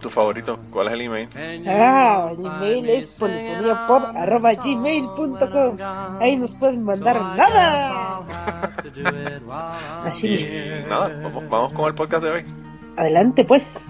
¿Tu 0.00 0.08
favorito? 0.10 0.58
¿Cuál 0.70 0.88
es 0.88 0.92
el 0.94 1.00
email? 1.02 1.28
Ah, 1.66 2.30
el 2.32 2.44
email 2.46 2.88
es 2.90 3.06
polifoniapod.gmail.com 3.14 5.76
Ahí 6.20 6.36
nos 6.36 6.54
pueden 6.54 6.84
mandar 6.84 7.20
nada. 7.36 8.20
Así. 10.04 10.26
Y 10.28 10.84
nada, 10.88 11.08
vamos, 11.22 11.48
vamos 11.48 11.72
con 11.72 11.86
el 11.86 11.94
podcast 11.94 12.22
de 12.22 12.30
hoy. 12.30 12.44
Adelante 12.96 13.44
pues. 13.44 13.84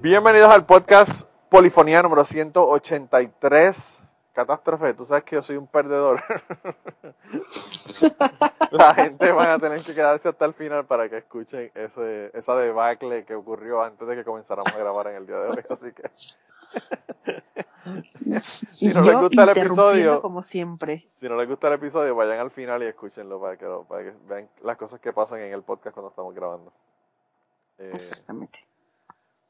Bienvenidos 0.00 0.50
al 0.50 0.66
podcast 0.66 1.30
Polifonía 1.48 2.02
número 2.02 2.24
183. 2.24 4.02
Catástrofe, 4.32 4.94
tú 4.94 5.04
sabes 5.04 5.24
que 5.24 5.36
yo 5.36 5.42
soy 5.42 5.56
un 5.56 5.66
perdedor. 5.66 6.22
La 8.70 8.94
gente 8.94 9.30
va 9.32 9.52
a 9.54 9.58
tener 9.58 9.82
que 9.82 9.94
quedarse 9.94 10.28
hasta 10.30 10.46
el 10.46 10.54
final 10.54 10.86
para 10.86 11.08
que 11.10 11.18
escuchen 11.18 11.70
ese, 11.74 12.30
esa 12.32 12.56
debacle 12.56 13.24
que 13.26 13.34
ocurrió 13.34 13.82
antes 13.82 14.08
de 14.08 14.16
que 14.16 14.24
comenzáramos 14.24 14.72
a 14.74 14.78
grabar 14.78 15.08
en 15.08 15.16
el 15.16 15.26
día 15.26 15.36
de 15.36 15.48
hoy. 15.50 15.62
Así 15.68 15.92
que. 15.92 16.10
si 18.72 18.88
no 18.94 19.02
les 19.02 19.16
gusta 19.16 19.42
el 19.42 19.48
episodio, 19.50 20.22
Como 20.22 20.42
siempre. 20.42 21.06
si 21.10 21.28
no 21.28 21.36
les 21.36 21.46
gusta 21.48 21.68
el 21.68 21.74
episodio, 21.74 22.14
vayan 22.14 22.40
al 22.40 22.50
final 22.50 22.82
y 22.82 22.86
escúchenlo 22.86 23.38
para 23.40 23.56
que, 23.58 23.66
lo- 23.66 23.84
para 23.84 24.04
que 24.04 24.14
vean 24.26 24.48
las 24.62 24.78
cosas 24.78 25.00
que 25.00 25.12
pasan 25.12 25.40
en 25.40 25.52
el 25.52 25.62
podcast 25.62 25.92
cuando 25.94 26.08
estamos 26.08 26.34
grabando. 26.34 26.72
Eh, 27.78 27.90
Exactamente. 27.94 28.58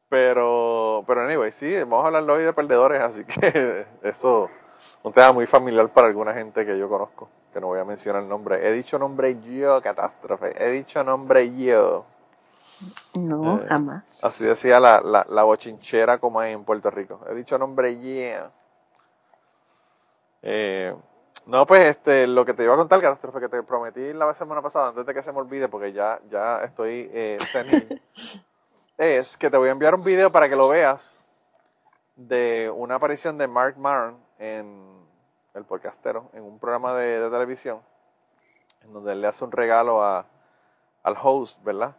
pero, 0.08 1.04
pero 1.06 1.22
anyway, 1.24 1.52
sí, 1.52 1.76
vamos 1.80 2.04
a 2.04 2.06
hablar 2.08 2.28
hoy 2.30 2.42
de 2.44 2.52
perdedores, 2.52 3.00
así 3.00 3.24
que 3.24 3.86
eso 4.02 4.48
un 5.02 5.12
tema 5.12 5.32
muy 5.32 5.46
familiar 5.46 5.88
para 5.90 6.08
alguna 6.08 6.34
gente 6.34 6.64
que 6.66 6.78
yo 6.78 6.88
conozco, 6.88 7.28
que 7.52 7.60
no 7.60 7.68
voy 7.68 7.80
a 7.80 7.84
mencionar 7.84 8.22
el 8.22 8.28
nombre. 8.28 8.66
He 8.66 8.72
dicho 8.72 8.98
nombre 8.98 9.40
yo, 9.42 9.80
catástrofe, 9.82 10.54
he 10.58 10.70
dicho 10.70 11.02
nombre 11.04 11.54
yo. 11.56 12.04
No, 13.14 13.60
Eh, 13.60 13.66
jamás. 13.68 14.24
Así 14.24 14.44
decía 14.44 14.80
la, 14.80 15.00
la, 15.00 15.26
la 15.28 15.42
bochinchera 15.44 16.18
como 16.18 16.40
hay 16.40 16.52
en 16.52 16.64
Puerto 16.64 16.90
Rico. 16.90 17.20
He 17.30 17.34
dicho 17.34 17.58
nombre 17.58 17.96
yo. 18.00 18.50
Eh, 20.42 20.94
no, 21.46 21.66
pues 21.66 21.82
este, 21.96 22.26
lo 22.26 22.44
que 22.44 22.54
te 22.54 22.64
iba 22.64 22.74
a 22.74 22.76
contar, 22.76 23.00
catástrofe, 23.00 23.40
que 23.40 23.48
te 23.48 23.62
prometí 23.62 24.12
la 24.12 24.34
semana 24.34 24.62
pasada, 24.62 24.88
antes 24.88 25.06
de 25.06 25.14
que 25.14 25.22
se 25.22 25.32
me 25.32 25.38
olvide, 25.38 25.68
porque 25.68 25.92
ya, 25.92 26.20
ya 26.30 26.62
estoy 26.64 27.10
eh, 27.12 27.36
senil, 27.40 28.00
es 28.98 29.36
que 29.36 29.50
te 29.50 29.56
voy 29.56 29.68
a 29.68 29.72
enviar 29.72 29.94
un 29.94 30.04
video 30.04 30.30
para 30.30 30.48
que 30.48 30.56
lo 30.56 30.68
veas 30.68 31.28
de 32.16 32.70
una 32.74 32.96
aparición 32.96 33.38
de 33.38 33.48
Mark 33.48 33.76
Maron 33.78 34.16
en 34.42 35.06
el 35.54 35.64
podcastero, 35.64 36.28
en 36.32 36.42
un 36.42 36.58
programa 36.58 36.94
de, 36.96 37.30
televisión, 37.30 37.80
en 38.82 38.92
donde 38.92 39.12
él 39.12 39.20
le 39.20 39.28
hace 39.28 39.44
un 39.44 39.52
regalo 39.52 40.02
a, 40.02 40.26
al 41.04 41.16
host, 41.22 41.62
¿verdad? 41.62 41.94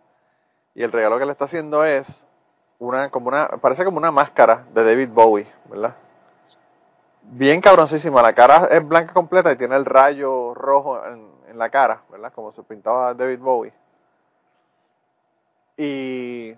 Y 0.75 0.83
el 0.83 0.91
regalo 0.91 1.17
que 1.17 1.25
le 1.25 1.31
está 1.31 1.45
haciendo 1.45 1.85
es 1.85 2.27
una, 2.79 3.09
como 3.09 3.29
una, 3.29 3.47
parece 3.47 3.85
como 3.85 3.97
una 3.97 4.11
máscara 4.11 4.65
de 4.73 4.83
David 4.83 5.09
Bowie, 5.13 5.47
¿verdad? 5.69 5.95
Bien 7.21 7.61
cabroncísima, 7.61 8.21
la 8.21 8.33
cara 8.33 8.65
es 8.71 8.85
blanca 8.85 9.13
completa 9.13 9.49
y 9.53 9.55
tiene 9.55 9.77
el 9.77 9.85
rayo 9.85 10.53
rojo 10.53 11.01
en, 11.05 11.31
la 11.57 11.69
cara, 11.69 12.01
¿verdad? 12.09 12.33
Como 12.33 12.51
se 12.51 12.63
pintaba 12.63 13.13
David 13.13 13.39
Bowie. 13.39 13.73
Y 15.77 16.57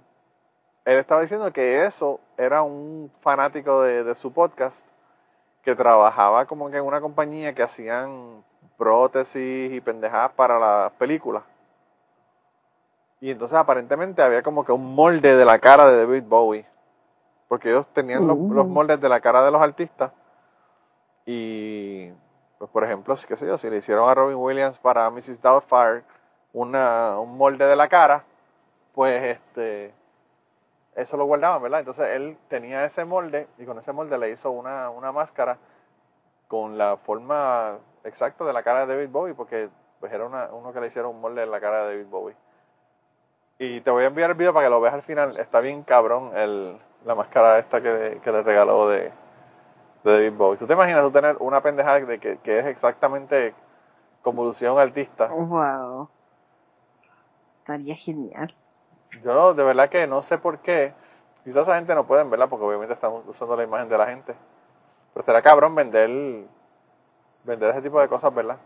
él 0.86 0.98
estaba 0.98 1.22
diciendo 1.22 1.52
que 1.54 1.84
eso 1.84 2.22
era 2.38 2.64
un 2.64 3.12
fanático 3.20 3.82
de 3.82 4.16
su 4.16 4.32
podcast 4.32 4.86
que 5.66 5.76
trabajaba 5.76 6.46
como 6.46 6.70
que 6.70 6.78
en 6.78 6.86
una 6.86 7.02
compañía 7.02 7.54
que 7.56 7.64
hacían 7.64 8.44
prótesis 8.78 9.74
y 9.74 9.82
pendejadas 9.82 10.32
para 10.34 10.60
las 10.60 10.92
películas. 10.94 11.44
Y 13.20 13.32
entonces 13.32 13.58
aparentemente 13.58 14.22
había 14.22 14.44
como 14.44 14.64
que 14.64 14.72
un 14.72 14.94
molde 14.94 15.36
de 15.36 15.44
la 15.44 15.58
cara 15.58 15.88
de 15.88 15.98
David 15.98 16.24
Bowie. 16.28 16.66
Porque 17.48 17.70
ellos 17.70 17.88
tenían 17.94 18.28
los, 18.28 18.38
Uh. 18.38 18.54
los 18.54 18.68
moldes 18.68 19.02
de 19.02 19.10
la 19.10 19.20
cara 19.20 19.44
de 19.44 19.52
los 19.52 19.62
artistas. 19.62 20.12
Y, 21.26 22.12
pues 22.60 22.70
por 22.70 22.84
ejemplo, 22.84 23.18
si 23.18 23.26
qué 23.26 23.36
sé 23.36 23.48
yo, 23.48 23.58
si 23.58 23.70
le 23.70 23.78
hicieron 23.78 24.08
a 24.08 24.14
Robin 24.14 24.38
Williams 24.38 24.78
para 24.78 25.10
Mrs. 25.10 25.42
Doubtfire 25.42 26.04
una, 26.54 27.20
un 27.20 27.38
molde 27.38 27.66
de 27.66 27.76
la 27.76 27.88
cara, 27.88 28.24
pues 28.94 29.24
este 29.24 29.94
eso 30.96 31.18
lo 31.18 31.26
guardaban, 31.26 31.62
¿verdad? 31.62 31.80
Entonces 31.80 32.10
él 32.10 32.38
tenía 32.48 32.84
ese 32.86 33.06
molde 33.06 33.48
y 33.58 33.66
con 33.66 33.78
ese 33.80 33.94
molde 33.94 34.18
le 34.18 34.32
hizo 34.32 34.52
una, 34.52 34.90
una 34.90 35.12
máscara 35.12 35.58
con 36.48 36.78
la 36.78 36.98
forma 36.98 37.78
exacta 38.04 38.46
de 38.46 38.54
la 38.54 38.64
cara 38.64 38.86
de 38.86 38.96
David 38.96 39.10
Bowie, 39.12 39.34
porque 39.36 39.70
pues 40.00 40.12
era 40.14 40.26
una- 40.26 40.50
uno 40.54 40.74
que 40.74 40.82
le 40.82 40.88
hicieron 40.88 41.16
un 41.16 41.22
molde 41.22 41.42
de 41.42 41.48
la 41.48 41.60
cara 41.62 41.86
de 41.86 41.96
David 41.96 42.10
Bowie. 42.10 42.36
Y 43.58 43.82
te 43.82 43.90
voy 43.92 44.04
a 44.04 44.08
enviar 44.08 44.30
el 44.32 44.38
video 44.38 44.54
para 44.54 44.66
que 44.66 44.70
lo 44.70 44.82
veas 44.82 44.94
al 44.94 45.02
final. 45.02 45.38
Está 45.38 45.60
bien 45.62 45.84
cabrón 45.84 46.32
el, 46.38 46.78
la 47.06 47.16
máscara 47.16 47.58
esta 47.60 47.82
que, 47.82 48.20
que 48.24 48.32
le 48.32 48.42
regaló 48.44 48.90
de, 48.90 49.12
David 50.12 50.34
Bowie. 50.38 50.58
¿Tú 50.58 50.68
te 50.68 50.74
imaginas 50.74 51.02
tú 51.04 51.12
tener 51.12 51.36
una 51.40 51.62
pendejada 51.62 52.00
de 52.00 52.20
que, 52.20 52.38
que 52.38 52.60
es 52.60 52.66
exactamente 52.68 53.56
un 54.24 54.80
artista? 54.80 55.28
Wow. 55.28 56.10
Estaría 57.60 57.96
genial. 57.96 58.56
Yo 59.24 59.34
no, 59.34 59.54
de 59.54 59.64
verdad 59.64 59.90
que 59.90 60.08
no 60.08 60.22
sé 60.22 60.38
por 60.38 60.60
qué. 60.60 60.94
Quizás 61.44 61.64
esa 61.64 61.76
gente 61.76 61.94
no 61.94 62.08
pueden 62.08 62.30
verla 62.30 62.48
porque 62.48 62.66
obviamente 62.66 62.94
están 62.94 63.12
usando 63.28 63.56
la 63.56 63.64
imagen 63.64 63.90
de 63.90 63.98
la 63.98 64.08
gente. 64.08 64.36
Pero 65.14 65.22
estaría 65.22 65.42
cabrón 65.42 65.76
vender 65.76 66.10
vender 67.44 67.70
ese 67.70 67.82
tipo 67.82 68.02
de 68.02 68.08
cosas, 68.08 68.34
¿verdad? 68.34 68.58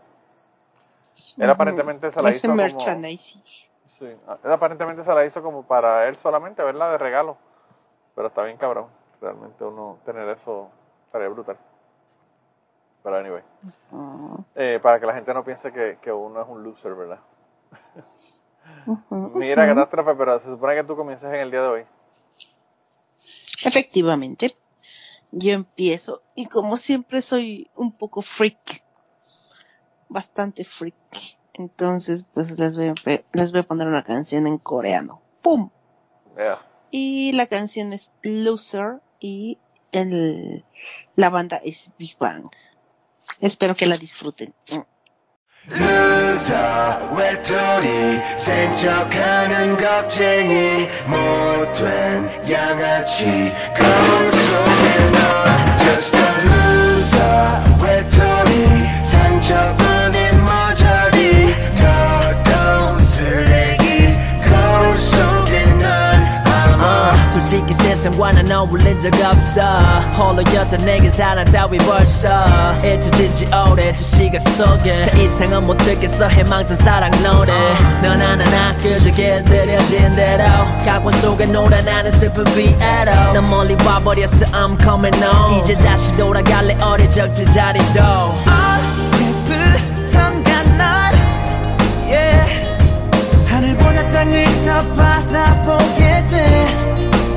Él 1.38 1.50
aparentemente 1.50 2.10
se 2.10 2.22
la 2.22 2.30
Ese 2.30 2.38
hizo 2.38 2.48
como... 2.48 3.20
Sí, 3.84 4.06
él 4.06 4.52
aparentemente 4.52 5.02
se 5.02 5.12
la 5.12 5.24
hizo 5.26 5.42
como 5.42 5.64
para 5.64 6.08
él 6.08 6.16
solamente, 6.16 6.62
¿verdad? 6.62 6.92
De 6.92 6.98
regalo. 6.98 7.36
Pero 8.14 8.28
está 8.28 8.42
bien 8.44 8.56
cabrón. 8.56 8.86
Realmente 9.20 9.64
uno 9.64 9.98
tener 10.04 10.28
eso 10.28 10.70
estaría 11.06 11.28
brutal. 11.28 11.58
Pero 13.02 13.16
anyway. 13.16 13.42
Mm. 13.90 14.36
Eh, 14.54 14.80
para 14.82 15.00
que 15.00 15.06
la 15.06 15.14
gente 15.14 15.34
no 15.34 15.44
piense 15.44 15.72
que, 15.72 15.98
que 16.00 16.12
uno 16.12 16.40
es 16.40 16.48
un 16.48 16.62
loser, 16.62 16.94
¿verdad? 16.94 17.18
Mira, 19.34 19.66
catástrofe, 19.66 20.14
pero 20.14 20.38
se 20.38 20.46
supone 20.46 20.74
que 20.74 20.84
tú 20.84 20.96
comienzas 20.96 21.32
en 21.34 21.40
el 21.40 21.50
día 21.50 21.62
de 21.62 21.68
hoy. 21.68 21.86
Efectivamente. 23.64 24.56
Yo 25.32 25.52
empiezo 25.52 26.22
y 26.34 26.46
como 26.46 26.76
siempre 26.76 27.22
soy 27.22 27.70
un 27.76 27.92
poco 27.92 28.22
freak. 28.22 28.82
Bastante 30.08 30.64
freak. 30.64 30.94
Entonces, 31.54 32.24
pues 32.34 32.58
les 32.58 32.74
voy 32.74 32.88
a, 32.88 32.94
les 33.32 33.52
voy 33.52 33.60
a 33.60 33.64
poner 33.64 33.86
una 33.86 34.02
canción 34.02 34.46
en 34.46 34.58
coreano. 34.58 35.22
¡Pum! 35.42 35.70
Yeah. 36.36 36.60
Y 36.90 37.32
la 37.32 37.46
canción 37.46 37.92
es 37.92 38.10
Loser 38.22 39.00
y 39.20 39.58
el, 39.92 40.64
la 41.16 41.30
banda 41.30 41.60
es 41.62 41.90
Big 41.98 42.16
Bang. 42.18 42.50
Espero 43.40 43.74
que 43.74 43.86
la 43.86 43.96
disfruten. 43.96 44.54
Loser 45.68 46.96
외톨이 47.14 48.18
센척하는 48.38 49.76
겁쟁이 49.76 50.88
못된 51.06 52.50
양아치 52.50 53.52
거울 53.76 54.32
속에 54.32 55.10
넌 55.12 55.78
Just 55.78 56.16
a 56.16 56.22
loser 56.48 57.84
외톨이 57.84 59.04
상처 59.04 59.76
솔직히 67.50 67.74
세상과는 67.74 68.52
어울린 68.52 69.00
적 69.00 69.12
없어. 69.24 69.60
홀로였던 70.16 70.84
내게 70.84 71.08
사랑 71.08 71.44
따위 71.46 71.78
벌써. 71.78 72.44
잊혀진 72.78 73.34
지 73.34 73.44
오래 73.52 73.92
저 73.92 74.04
시간 74.04 74.40
속에. 74.40 75.10
더 75.10 75.20
이상은 75.20 75.66
못 75.66 75.76
듣겠어. 75.78 76.28
해망전 76.28 76.76
사랑 76.76 77.10
노래. 77.24 77.74
넌 78.02 78.22
하나나 78.22 78.72
그저 78.78 79.10
길들여진 79.10 80.12
대로. 80.12 80.44
각본 80.84 81.12
속에 81.14 81.46
놀아 81.46 81.80
나는 81.80 82.12
슬픈 82.12 82.44
비애로. 82.44 83.32
난 83.32 83.50
멀리 83.50 83.74
와버렸어. 83.84 84.46
I'm 84.52 84.80
coming 84.80 85.16
home. 85.20 85.60
이제 85.60 85.74
다시 85.74 86.16
돌아갈래. 86.16 86.78
어릴 86.80 87.10
적 87.10 87.34
제자리도. 87.34 88.00
언제부턴가 89.26 90.62
난 90.78 91.12
yeah. 92.06 92.48
하늘보다 93.44 94.08
땅을 94.12 94.44
더 94.64 94.78
바라보게 94.94 96.26
돼 96.30 97.09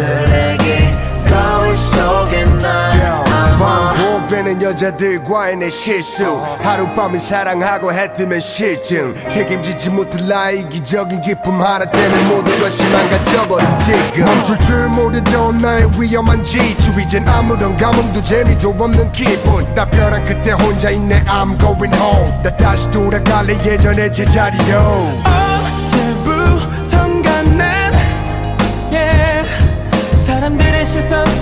쓰레기 0.00 0.92
거울 1.28 1.76
속에 1.76 2.38
a 2.38 3.20
반복되는 3.58 4.62
여자들과의 4.62 5.56
내 5.56 5.68
실수. 5.68 6.24
하룻밤을 6.62 7.18
사랑하고 7.18 7.92
해뜨면 7.92 8.40
실증. 8.40 9.14
책임지지 9.28 9.90
못할 9.90 10.26
나의 10.26 10.60
이기적인 10.60 11.20
기쁨 11.20 11.60
하나 11.60 11.84
때문에 11.84 12.22
모든 12.34 12.58
것이 12.58 12.82
망가져버린 12.88 13.68
지금. 13.80 14.24
멈출 14.24 14.58
줄 14.60 14.88
모르던 14.88 15.58
나의 15.58 15.90
위험한 15.98 16.42
지추 16.44 16.98
이젠 16.98 17.28
아무런 17.28 17.76
감흥도 17.76 18.22
재미도 18.22 18.70
없는 18.70 19.12
기분. 19.12 19.74
나 19.74 19.84
벼랑 19.84 20.24
끝에 20.24 20.52
혼자 20.52 20.88
있네. 20.88 21.22
I'm 21.24 21.60
going 21.60 21.94
home. 21.94 22.42
나 22.42 22.56
다시 22.56 22.88
돌아갈래. 22.90 23.52
예전의 23.52 24.14
제자리로 24.14 25.39
I'm 31.00 31.08
sorry. 31.08 31.39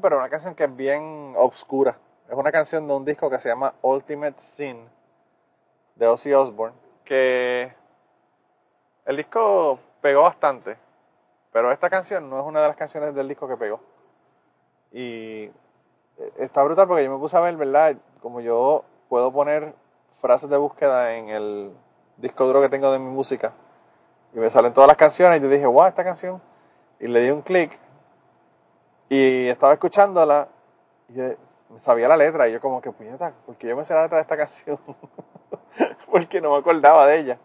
Pero 0.00 0.18
una 0.18 0.30
canción 0.30 0.54
que 0.54 0.64
es 0.64 0.76
bien 0.76 1.34
obscura. 1.36 1.98
Es 2.28 2.34
una 2.34 2.50
canción 2.50 2.88
de 2.88 2.94
un 2.94 3.04
disco 3.04 3.28
que 3.28 3.38
se 3.38 3.48
llama 3.48 3.74
Ultimate 3.82 4.36
Sin 4.38 4.88
de 5.96 6.06
Ozzy 6.06 6.32
Osbourne. 6.32 6.74
Que 7.04 7.70
el 9.04 9.16
disco 9.16 9.78
pegó 10.00 10.22
bastante, 10.22 10.78
pero 11.52 11.70
esta 11.70 11.90
canción 11.90 12.30
no 12.30 12.40
es 12.40 12.46
una 12.46 12.62
de 12.62 12.68
las 12.68 12.76
canciones 12.76 13.14
del 13.14 13.28
disco 13.28 13.46
que 13.46 13.58
pegó. 13.58 13.80
Y 14.90 15.50
eh, 16.18 16.32
está 16.38 16.62
brutal 16.62 16.88
porque 16.88 17.04
yo 17.04 17.12
me 17.12 17.18
puse 17.18 17.36
a 17.36 17.40
ver, 17.40 17.56
¿verdad? 17.56 17.96
Como 18.22 18.40
yo 18.40 18.84
puedo 19.10 19.32
poner 19.32 19.74
frases 20.18 20.48
de 20.48 20.56
búsqueda 20.56 21.14
en 21.14 21.28
el 21.28 21.72
disco 22.16 22.46
duro 22.46 22.62
que 22.62 22.70
tengo 22.70 22.90
de 22.90 22.98
mi 22.98 23.10
música 23.10 23.52
y 24.32 24.38
me 24.38 24.48
salen 24.48 24.72
todas 24.72 24.88
las 24.88 24.96
canciones 24.96 25.40
y 25.40 25.42
yo 25.42 25.50
dije, 25.50 25.66
wow, 25.66 25.86
esta 25.86 26.04
canción. 26.04 26.40
Y 27.00 27.08
le 27.08 27.20
di 27.20 27.30
un 27.30 27.42
clic 27.42 27.78
y 29.08 29.48
estaba 29.48 29.74
escuchándola 29.74 30.48
y 31.08 31.20
sabía 31.78 32.08
la 32.08 32.16
letra 32.16 32.48
y 32.48 32.52
yo 32.52 32.60
como 32.60 32.80
que, 32.80 32.90
puñeta, 32.90 33.34
porque 33.46 33.68
yo 33.68 33.76
me 33.76 33.84
sé 33.84 33.94
la 33.94 34.02
letra 34.02 34.18
de 34.18 34.22
esta 34.22 34.36
canción? 34.38 34.78
porque 36.10 36.40
no 36.40 36.52
me 36.52 36.58
acordaba 36.58 37.06
de 37.06 37.18
ella. 37.18 37.38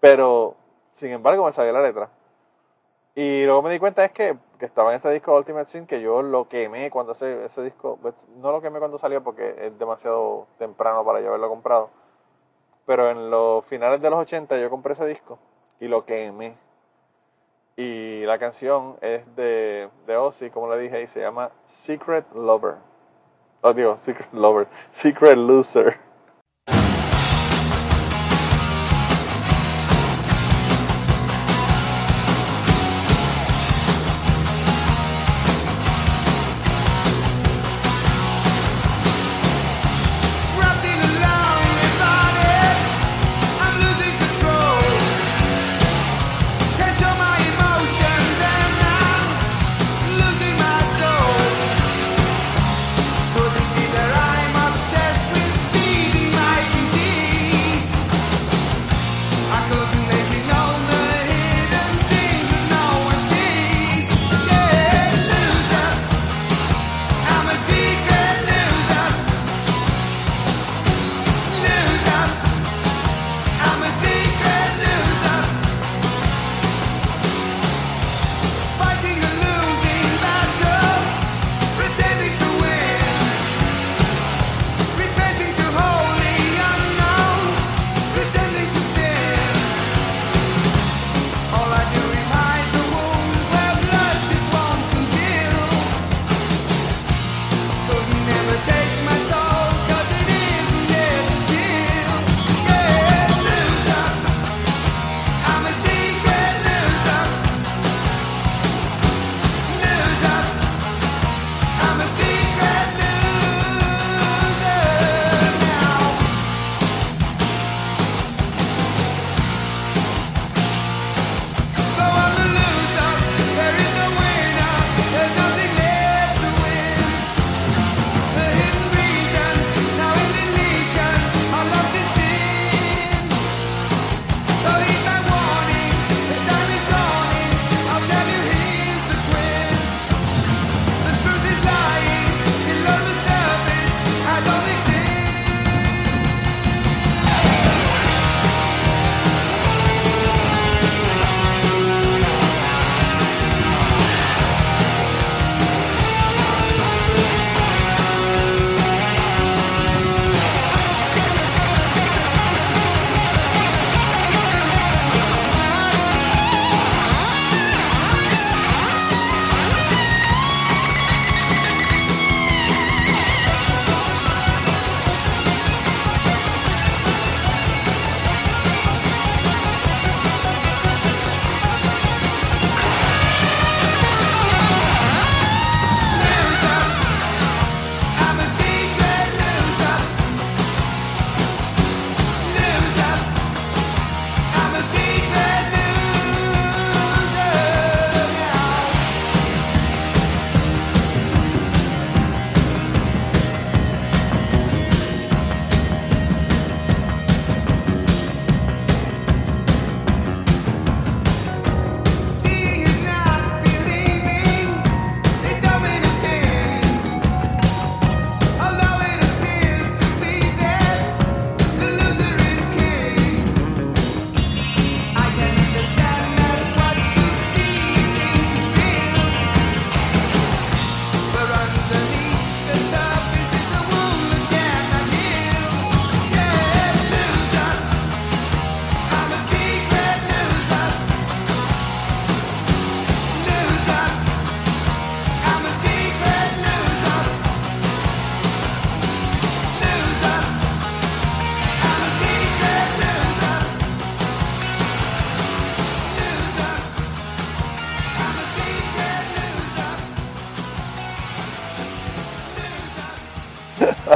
Pero, 0.00 0.56
sin 0.90 1.10
embargo, 1.10 1.44
me 1.44 1.52
sabía 1.52 1.72
la 1.72 1.82
letra. 1.82 2.10
Y 3.14 3.44
luego 3.44 3.62
me 3.62 3.70
di 3.70 3.78
cuenta 3.78 4.04
es 4.04 4.12
que, 4.12 4.36
que 4.58 4.66
estaba 4.66 4.90
en 4.90 4.96
ese 4.96 5.10
disco 5.10 5.34
Ultimate 5.34 5.70
Sin, 5.70 5.86
que 5.86 6.00
yo 6.02 6.22
lo 6.22 6.48
quemé 6.48 6.90
cuando 6.90 7.12
ese, 7.12 7.44
ese 7.46 7.62
disco, 7.62 7.98
pues, 8.02 8.14
no 8.36 8.52
lo 8.52 8.60
quemé 8.60 8.78
cuando 8.78 8.98
salió 8.98 9.22
porque 9.24 9.54
es 9.58 9.78
demasiado 9.78 10.46
temprano 10.58 11.04
para 11.04 11.20
yo 11.20 11.28
haberlo 11.28 11.48
comprado. 11.48 11.90
Pero 12.84 13.10
en 13.10 13.30
los 13.30 13.64
finales 13.64 14.00
de 14.00 14.10
los 14.10 14.18
80 14.20 14.58
yo 14.60 14.70
compré 14.70 14.92
ese 14.92 15.06
disco 15.06 15.38
y 15.80 15.88
lo 15.88 16.04
quemé. 16.04 16.56
Y 17.76 18.24
la 18.24 18.38
canción 18.38 18.96
es 19.02 19.22
de, 19.36 19.90
de 20.06 20.16
Ozzy, 20.16 20.48
como 20.48 20.74
le 20.74 20.80
dije, 20.80 21.02
y 21.02 21.06
se 21.06 21.20
llama 21.20 21.50
Secret 21.66 22.24
Lover. 22.34 22.76
Oh, 23.60 23.74
digo, 23.74 23.98
Secret 24.00 24.32
Lover. 24.32 24.66
Secret 24.90 25.36
Loser. 25.36 26.05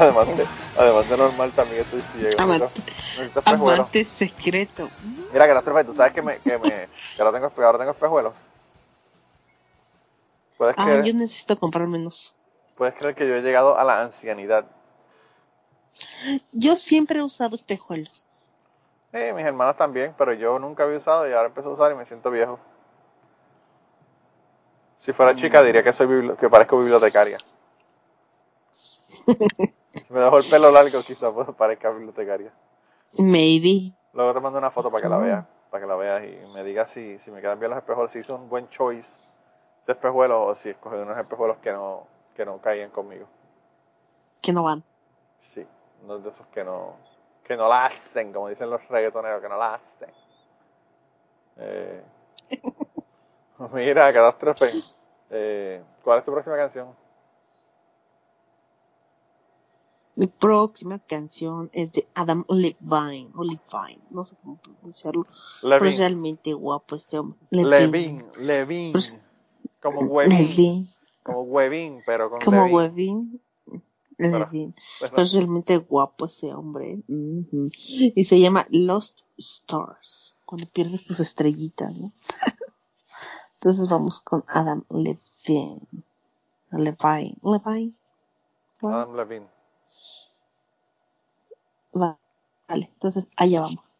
Además, 0.01 0.27
de, 0.37 0.47
además 0.79 1.09
de 1.09 1.17
normal 1.17 1.53
también 1.53 1.81
estoy 1.83 2.01
ciego. 2.01 2.41
Amante. 2.41 2.67
Espejuelos. 3.19 3.79
Amante 3.79 4.05
secreto. 4.05 4.89
Mira, 5.33 5.47
catástrofe, 5.47 5.85
tú 5.85 5.95
sabes 5.95 6.13
que, 6.13 6.23
me, 6.23 6.39
que, 6.39 6.59
me, 6.59 6.89
que 7.17 7.23
ahora, 7.23 7.33
tengo, 7.39 7.53
ahora 7.67 7.79
tengo 7.79 7.91
espejuelos. 7.93 8.35
¿Puedes 10.57 10.75
Ah, 10.79 10.85
creer, 10.85 11.05
yo 11.05 11.15
necesito 11.15 11.59
comprarme 11.59 11.99
unos. 11.99 12.35
puedes 12.77 12.95
creer 12.95 13.15
que 13.15 13.27
yo 13.27 13.35
he 13.35 13.43
llegado 13.43 13.79
a 13.79 13.85
la 13.85 14.03
ancianidad. 14.03 14.65
Yo 16.53 16.77
siempre 16.77 17.19
he 17.19 17.23
usado 17.23 17.57
espejuelos. 17.57 18.27
Eh, 19.13 19.33
mis 19.33 19.45
hermanos 19.45 19.77
también, 19.77 20.15
pero 20.17 20.33
yo 20.35 20.59
nunca 20.59 20.85
había 20.85 20.99
usado 20.99 21.29
y 21.29 21.33
ahora 21.33 21.49
empecé 21.49 21.69
a 21.69 21.73
usar 21.73 21.91
y 21.93 21.97
me 21.97 22.07
siento 22.07 22.31
viejo. 22.31 22.59
Si 24.97 25.13
fuera 25.13 25.35
chica 25.35 25.63
diría 25.63 25.83
que 25.83 25.93
soy 25.93 26.37
que 26.37 26.49
parezco 26.51 26.79
bibliotecaria. 26.79 27.39
Me 30.09 30.21
dejo 30.21 30.39
el 30.39 30.45
pelo 30.51 30.71
largo 30.71 31.01
quizás 31.03 31.33
pues, 31.33 31.49
parezca 31.59 31.91
bibliotecaria. 31.91 32.53
Maybe. 33.19 33.93
Luego 34.13 34.35
te 34.35 34.41
mando 34.41 34.59
una 34.59 34.71
foto 34.71 34.91
para 34.91 35.03
que 35.03 35.09
la 35.09 35.19
veas, 35.19 35.45
para 35.71 35.83
que 35.83 35.89
la 35.89 35.97
veas 35.97 36.25
y 36.25 36.53
me 36.55 36.65
digas 36.65 36.91
si, 36.91 37.19
si 37.19 37.31
me 37.31 37.41
quedan 37.41 37.59
bien 37.59 37.71
los 37.71 37.79
espejuelos, 37.79 38.13
si 38.13 38.21
hice 38.21 38.33
un 38.33 38.49
buen 38.49 38.69
choice 38.69 39.21
de 39.87 39.93
espejuelos 39.93 40.39
o 40.41 40.55
si 40.55 40.71
escogí 40.71 40.97
unos 40.97 41.17
espejuelos 41.17 41.59
que 41.59 41.73
no, 41.73 42.07
que 42.35 42.45
no 42.45 42.59
caían 42.59 42.91
conmigo. 42.91 43.27
Que 44.41 44.53
no 44.53 44.63
van. 44.63 44.83
Sí, 45.39 45.67
unos 46.05 46.23
de 46.23 46.31
esos 46.31 46.47
que 46.49 46.65
no, 46.65 46.95
que 47.45 47.57
no 47.57 47.69
la 47.69 47.87
hacen, 47.87 48.33
como 48.33 48.49
dicen 48.49 48.71
los 48.71 48.87
reggaetoneros, 48.89 49.43
que 49.43 49.49
no 49.49 49.59
la 49.59 49.75
hacen. 49.75 50.11
Eh, 51.57 52.03
mira, 53.73 54.13
catástrofe. 54.13 54.73
Eh, 55.31 55.83
¿Cuál 56.03 56.21
es 56.21 56.25
tu 56.25 56.33
próxima 56.33 56.57
canción? 56.57 56.95
Mi 60.21 60.27
próxima 60.27 60.99
canción 60.99 61.71
es 61.73 61.95
de 61.95 62.07
Adam 62.15 62.45
Levine. 62.51 63.31
Levine. 63.39 64.03
No 64.11 64.23
sé 64.23 64.37
cómo 64.43 64.59
pronunciarlo. 64.59 65.27
Pero 65.63 65.87
es 65.87 65.97
realmente 65.97 66.53
guapo 66.53 66.95
este 66.95 67.19
hombre. 67.19 67.39
Levin, 67.51 68.27
Levin. 68.39 68.93
Pues- 68.93 69.19
Como. 69.81 70.21
Levine. 70.21 70.89
Como 71.23 71.41
huevín, 71.45 72.03
pero 72.05 72.29
con 72.29 72.39
Como. 72.39 72.67
Huevín. 72.67 73.41
Levine. 74.19 74.75
Pues. 74.99 75.11
Pero 75.11 75.23
es 75.23 75.33
realmente 75.33 75.79
guapo 75.79 76.27
ese 76.27 76.53
hombre. 76.53 76.99
Y 77.09 78.25
se 78.25 78.39
llama 78.39 78.67
Lost 78.69 79.23
Stars. 79.39 80.37
Cuando 80.45 80.67
pierdes 80.67 81.07
tus 81.07 81.21
estrellitas, 81.21 81.97
¿no? 81.97 82.13
Entonces 83.55 83.89
vamos 83.89 84.21
con 84.21 84.45
Adam 84.49 84.85
Levine. 84.91 85.81
Levine. 86.73 87.39
Levine. 87.43 87.95
Adam 88.83 89.17
Levine. 89.17 89.60
Va- 91.95 92.19
Vale, 92.69 92.91
entonces 92.95 93.29
allá 93.37 93.63
vamos. 93.63 93.99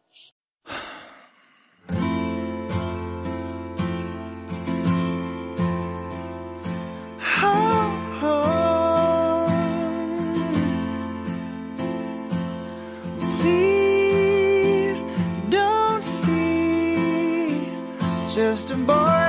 Just 18.35 18.71
a 18.71 18.75
boy 18.77 19.20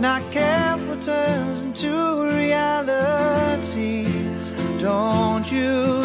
not 0.00 0.22
careful, 0.32 0.96
turns 1.02 1.60
into 1.60 2.22
reality. 2.34 4.06
Don't 4.78 5.52
you 5.52 5.99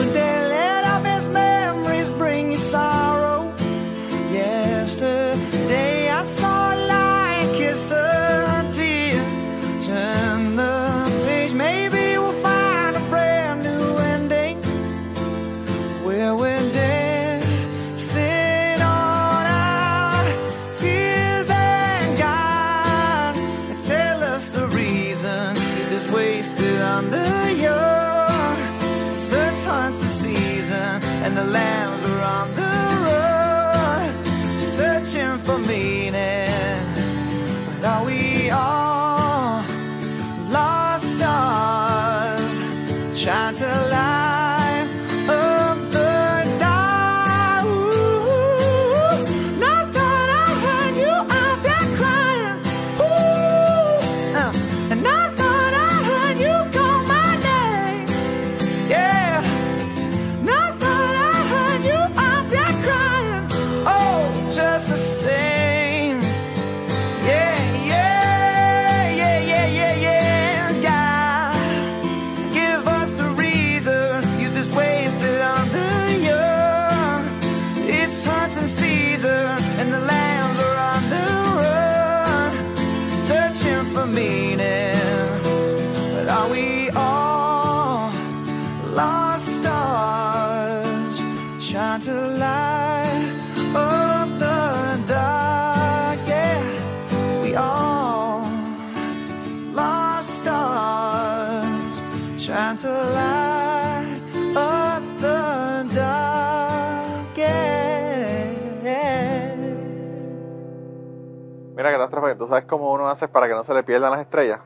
¿tú 112.36 112.48
sabes 112.48 112.66
cómo 112.66 112.92
uno 112.92 113.08
hace 113.10 113.28
para 113.28 113.48
que 113.48 113.54
no 113.54 113.64
se 113.64 113.74
le 113.74 113.84
pierdan 113.84 114.12
las 114.12 114.22
estrellas? 114.22 114.60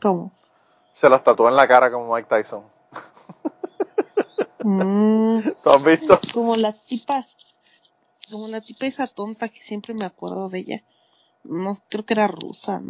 ¿Cómo? 0.00 0.32
Se 0.92 1.08
las 1.08 1.22
tatúa 1.24 1.50
en 1.50 1.56
la 1.56 1.68
cara 1.68 1.90
como 1.90 2.14
Mike 2.14 2.28
Tyson. 2.28 2.64
Mm, 4.64 5.40
¿Tú 5.62 5.70
has 5.70 5.84
visto? 5.84 6.20
como 6.34 6.54
la 6.56 6.72
tipa, 6.72 7.24
como 8.30 8.48
la 8.48 8.60
tipa 8.60 8.86
esa 8.86 9.06
tonta 9.06 9.48
que 9.48 9.60
siempre 9.60 9.94
me 9.94 10.04
acuerdo 10.04 10.48
de 10.48 10.58
ella. 10.58 10.82
No, 11.44 11.78
creo 11.88 12.04
que 12.04 12.14
era 12.14 12.26
rusa, 12.26 12.82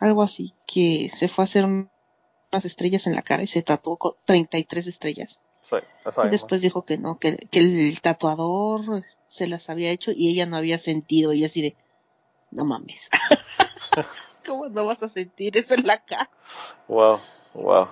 algo 0.00 0.22
así, 0.22 0.54
que 0.66 1.08
se 1.14 1.28
fue 1.28 1.42
a 1.42 1.46
hacer 1.46 1.64
un- 1.64 1.90
unas 2.50 2.64
estrellas 2.64 3.06
en 3.06 3.14
la 3.14 3.22
cara 3.22 3.42
y 3.42 3.46
se 3.46 3.62
tatuó 3.62 3.96
con 3.96 4.12
33 4.26 4.86
estrellas. 4.88 5.38
Sí, 5.62 5.76
Y 6.24 6.28
después 6.28 6.60
dijo 6.60 6.82
que 6.84 6.98
no, 6.98 7.18
que, 7.18 7.36
que 7.36 7.60
el 7.60 8.00
tatuador 8.00 9.04
se 9.28 9.46
las 9.46 9.70
había 9.70 9.90
hecho 9.92 10.10
y 10.12 10.28
ella 10.28 10.44
no 10.44 10.56
había 10.56 10.76
sentido. 10.76 11.32
Y 11.32 11.44
así 11.44 11.62
de, 11.62 11.76
no 12.52 12.64
mames. 12.64 13.10
¿Cómo 14.46 14.68
no 14.68 14.86
vas 14.86 15.02
a 15.02 15.08
sentir 15.08 15.56
eso 15.56 15.74
en 15.74 15.86
la 15.86 15.98
cara? 16.04 16.28
Wow, 16.88 17.20
wow. 17.54 17.88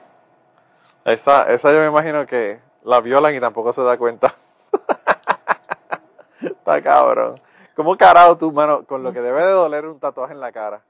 Esa, 1.04 1.50
esa 1.50 1.72
yo 1.72 1.80
me 1.80 1.86
imagino 1.86 2.26
que 2.26 2.60
la 2.84 3.00
violan 3.00 3.34
y 3.34 3.40
tampoco 3.40 3.72
se 3.72 3.82
da 3.82 3.96
cuenta. 3.98 4.34
Está 6.42 6.82
cabrón. 6.82 7.36
¿Cómo 7.74 7.96
carajo 7.96 8.36
tú, 8.36 8.52
mano, 8.52 8.84
con 8.84 9.02
lo 9.02 9.12
que 9.12 9.20
debe 9.20 9.44
de 9.44 9.52
doler 9.52 9.86
un 9.86 9.98
tatuaje 9.98 10.32
en 10.34 10.40
la 10.40 10.52
cara? 10.52 10.82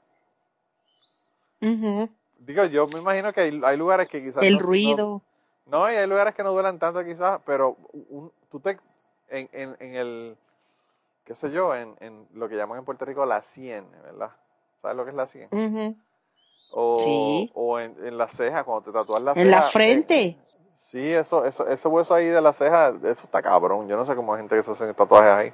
Ujú. 1.61 2.09
Digo, 2.39 2.65
yo 2.65 2.87
me 2.87 2.99
imagino 2.99 3.31
que 3.33 3.41
hay, 3.41 3.61
hay 3.63 3.77
lugares 3.77 4.07
que 4.07 4.21
quizás... 4.23 4.43
El 4.43 4.53
no- 4.53 4.59
no- 4.59 4.65
ruido. 4.65 5.21
No, 5.67 5.89
y 5.91 5.95
hay 5.95 6.07
lugares 6.07 6.33
que 6.35 6.43
no 6.43 6.51
duelan 6.51 6.79
tanto 6.79 7.03
quizás, 7.05 7.39
pero 7.45 7.77
un- 8.09 8.31
tú 8.49 8.59
te... 8.59 8.77
En, 9.29 9.47
en, 9.53 9.77
en 9.79 9.95
el... 9.95 10.37
qué 11.25 11.35
sé 11.35 11.51
yo, 11.51 11.75
en, 11.75 11.95
en 11.99 12.27
lo 12.33 12.49
que 12.49 12.55
llaman 12.55 12.79
en 12.79 12.85
Puerto 12.85 13.05
Rico 13.05 13.25
la 13.25 13.41
100, 13.41 13.89
¿verdad? 14.03 14.31
¿Sabes 14.81 14.97
lo 14.97 15.03
que 15.03 15.11
es 15.11 15.15
la 15.15 15.27
100? 15.27 15.49
Ujú. 15.51 15.95
O, 16.71 16.97
Sí. 16.99 17.51
o 17.53 17.79
en, 17.79 17.95
en 18.05 18.17
la 18.17 18.27
ceja, 18.27 18.63
cuando 18.63 18.83
te 18.83 18.91
tatúas 18.91 19.21
la 19.21 19.33
ceja. 19.33 19.43
En 19.45 19.51
la 19.51 19.59
eh, 19.59 19.63
frente. 19.63 20.37
sí, 20.75 21.13
eso, 21.13 21.45
eso, 21.45 21.67
ese 21.67 21.87
hueso 21.87 22.15
ahí 22.15 22.27
de 22.27 22.41
la 22.41 22.53
ceja, 22.53 22.89
eso 23.03 23.25
está 23.25 23.41
cabrón. 23.41 23.87
Yo 23.87 23.97
no 23.97 24.05
sé 24.05 24.15
cómo 24.15 24.33
hay 24.33 24.39
gente 24.39 24.55
que 24.55 24.63
se 24.63 24.71
hace 24.71 24.93
tatuajes 24.93 25.31
ahí. 25.31 25.53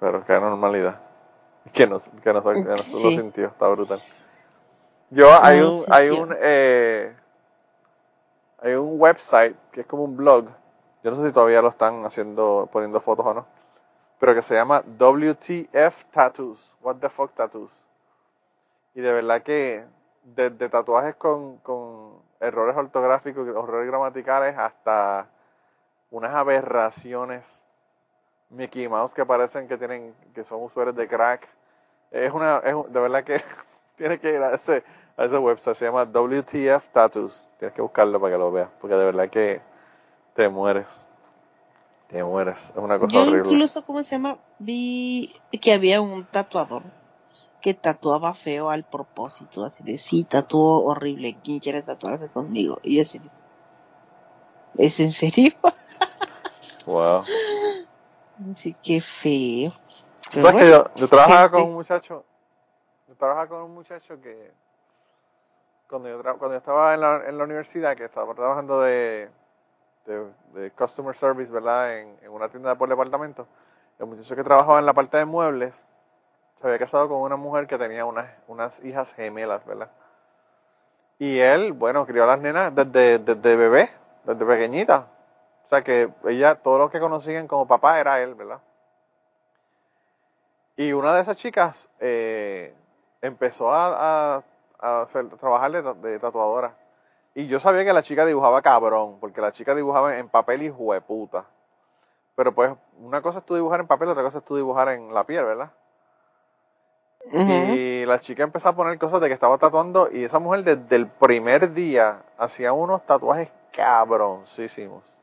Pero 0.00 0.24
qué 0.24 0.32
normalidad. 0.40 1.00
Que 1.72 1.86
no, 1.86 1.98
que 1.98 2.32
no, 2.32 2.42
que 2.42 2.60
no 2.62 2.70
lo 2.70 2.76
Sí. 2.76 3.16
sintió, 3.16 3.48
está 3.48 3.66
brutal. 3.68 4.00
Yo, 5.10 5.28
hay 5.42 5.60
lo 5.60 5.78
un, 5.78 5.84
hay 5.88 6.10
un, 6.10 6.36
eh, 6.40 7.16
hay 8.60 8.74
un 8.74 9.00
website 9.00 9.56
que 9.72 9.80
es 9.80 9.86
como 9.86 10.04
un 10.04 10.16
blog. 10.16 10.46
Yo 11.02 11.10
no 11.10 11.16
sé 11.16 11.26
si 11.26 11.32
todavía 11.32 11.62
lo 11.62 11.68
están 11.68 12.04
haciendo, 12.04 12.68
poniendo 12.72 13.00
fotos 13.00 13.26
o 13.26 13.34
no. 13.34 13.46
Pero 14.18 14.34
que 14.34 14.42
se 14.42 14.54
llama 14.54 14.82
WTF 14.98 16.04
Tattoos. 16.10 16.76
What 16.80 16.96
the 16.96 17.08
fuck 17.08 17.34
Tattoos. 17.34 17.86
Y 18.94 19.00
de 19.00 19.12
verdad 19.12 19.42
que 19.42 19.84
desde 20.24 20.68
tatuajes 20.68 21.14
con, 21.16 21.58
con 21.58 22.22
errores 22.40 22.76
ortográficos, 22.76 23.46
errores 23.46 23.86
gramaticales, 23.86 24.56
hasta 24.56 25.28
unas 26.10 26.34
aberraciones 26.34 27.64
Mickey 28.50 28.88
Mouse 28.88 29.14
que 29.14 29.24
parecen 29.24 29.68
que 29.68 29.76
tienen, 29.76 30.14
que 30.34 30.44
son 30.44 30.62
usuarios 30.62 30.96
de 30.96 31.08
crack. 31.08 31.48
Es 32.10 32.32
una, 32.32 32.58
es 32.58 32.74
de 32.92 33.00
verdad 33.00 33.24
que 33.24 33.42
tienes 33.96 34.20
que 34.20 34.32
ir 34.34 34.42
a 34.42 34.54
ese, 34.54 34.84
a 35.16 35.24
ese 35.24 35.38
website, 35.38 35.76
se 35.76 35.84
llama 35.86 36.04
WTF 36.04 36.88
Tattoos. 36.90 37.48
Tienes 37.58 37.74
que 37.74 37.82
buscarlo 37.82 38.20
para 38.20 38.34
que 38.34 38.38
lo 38.38 38.52
veas, 38.52 38.70
porque 38.80 38.96
de 38.96 39.04
verdad 39.04 39.28
que 39.28 39.60
te 40.34 40.48
mueres. 40.48 41.05
Te 42.08 42.22
mueres. 42.22 42.70
Es 42.70 42.76
una 42.76 42.98
cosa 42.98 43.12
Yo 43.12 43.22
horrible. 43.22 43.38
incluso, 43.50 43.84
¿cómo 43.84 44.02
se 44.02 44.12
llama? 44.12 44.38
Vi 44.58 45.34
que 45.60 45.72
había 45.72 46.00
un 46.00 46.24
tatuador 46.24 46.82
que 47.60 47.74
tatuaba 47.74 48.34
feo 48.34 48.70
al 48.70 48.84
propósito, 48.84 49.64
así 49.64 49.82
de 49.82 49.98
sí, 49.98 50.22
tatuó 50.24 50.84
horrible, 50.84 51.36
¿quién 51.42 51.58
quiere 51.58 51.82
tatuarse 51.82 52.30
conmigo? 52.30 52.78
Y 52.84 52.96
yo 52.96 53.02
así, 53.02 53.20
¿es 54.78 55.00
en 55.00 55.10
serio? 55.10 55.52
Wow. 56.86 57.22
Así 58.52 58.74
que 58.74 59.00
feo. 59.00 59.72
Pero 60.30 60.42
¿Sabes 60.46 60.64
que 60.64 60.70
yo, 60.70 60.84
yo 60.94 61.08
trabajaba 61.08 61.40
gente. 61.40 61.56
con 61.56 61.62
un 61.70 61.74
muchacho, 61.74 62.24
yo 63.08 63.14
trabajaba 63.16 63.48
con 63.48 63.62
un 63.62 63.74
muchacho 63.74 64.20
que 64.20 64.52
cuando 65.88 66.08
yo, 66.08 66.22
cuando 66.22 66.52
yo 66.52 66.58
estaba 66.58 66.94
en 66.94 67.00
la, 67.00 67.22
en 67.26 67.38
la 67.38 67.44
universidad, 67.44 67.96
que 67.96 68.04
estaba 68.04 68.32
trabajando 68.34 68.80
de, 68.82 69.28
de, 70.06 70.70
customer 70.72 71.16
service, 71.16 71.52
¿verdad? 71.52 71.98
En, 71.98 72.18
en 72.22 72.30
una 72.30 72.48
tienda 72.48 72.74
por 72.76 72.88
departamento, 72.88 73.46
el 73.98 74.06
muchacho 74.06 74.36
que 74.36 74.44
trabajaba 74.44 74.78
en 74.78 74.86
la 74.86 74.92
parte 74.94 75.16
de 75.18 75.24
muebles 75.24 75.88
se 76.56 76.66
había 76.66 76.78
casado 76.80 77.08
con 77.08 77.18
una 77.20 77.36
mujer 77.36 77.66
que 77.66 77.78
tenía 77.78 78.04
unas, 78.06 78.30
unas 78.48 78.84
hijas 78.84 79.14
gemelas, 79.14 79.64
¿verdad? 79.66 79.90
Y 81.18 81.38
él, 81.40 81.72
bueno, 81.72 82.06
crió 82.06 82.24
a 82.24 82.26
las 82.26 82.40
nenas 82.40 82.74
desde, 82.74 83.18
desde 83.18 83.56
bebé, 83.56 83.90
desde 84.24 84.44
pequeñita. 84.46 85.06
O 85.64 85.68
sea 85.68 85.82
que 85.82 86.10
ella, 86.26 86.54
todos 86.56 86.78
los 86.78 86.90
que 86.90 87.00
conocían 87.00 87.46
como 87.48 87.66
papá 87.66 88.00
era 88.00 88.20
él, 88.22 88.34
¿verdad? 88.34 88.60
Y 90.76 90.92
una 90.92 91.14
de 91.14 91.22
esas 91.22 91.36
chicas 91.36 91.88
eh, 92.00 92.74
empezó 93.22 93.72
a, 93.72 94.36
a- 94.38 94.44
a 94.78 95.02
hacer- 95.02 95.28
trabajar 95.38 95.70
de 95.96 96.18
tatuadora. 96.18 96.74
Y 97.36 97.46
yo 97.46 97.60
sabía 97.60 97.84
que 97.84 97.92
la 97.92 98.02
chica 98.02 98.26
dibujaba 98.26 98.62
cabrón, 98.62 99.18
porque 99.20 99.40
la 99.40 99.52
chica 99.52 99.74
dibujaba 99.76 100.18
en 100.18 100.28
papel 100.28 100.62
y 100.64 100.70
jueputa. 100.70 101.44
Pero 102.34 102.52
pues, 102.54 102.72
una 103.00 103.22
cosa 103.22 103.38
es 103.40 103.46
tú 103.46 103.54
dibujar 103.54 103.80
en 103.80 103.86
papel, 103.86 104.08
otra 104.08 104.24
cosa 104.24 104.38
es 104.38 104.44
tú 104.44 104.56
dibujar 104.56 104.88
en 104.88 105.14
la 105.14 105.24
piel, 105.24 105.44
¿verdad? 105.44 105.70
Y 107.48 108.04
la 108.06 108.20
chica 108.20 108.42
empezó 108.44 108.70
a 108.70 108.76
poner 108.76 108.98
cosas 108.98 109.20
de 109.20 109.28
que 109.28 109.34
estaba 109.34 109.58
tatuando 109.58 110.08
y 110.10 110.24
esa 110.24 110.38
mujer 110.38 110.64
desde 110.64 110.96
el 110.96 111.06
primer 111.08 111.72
día 111.74 112.22
hacía 112.38 112.72
unos 112.72 113.04
tatuajes 113.06 113.50
cabroncísimos. 113.72 115.18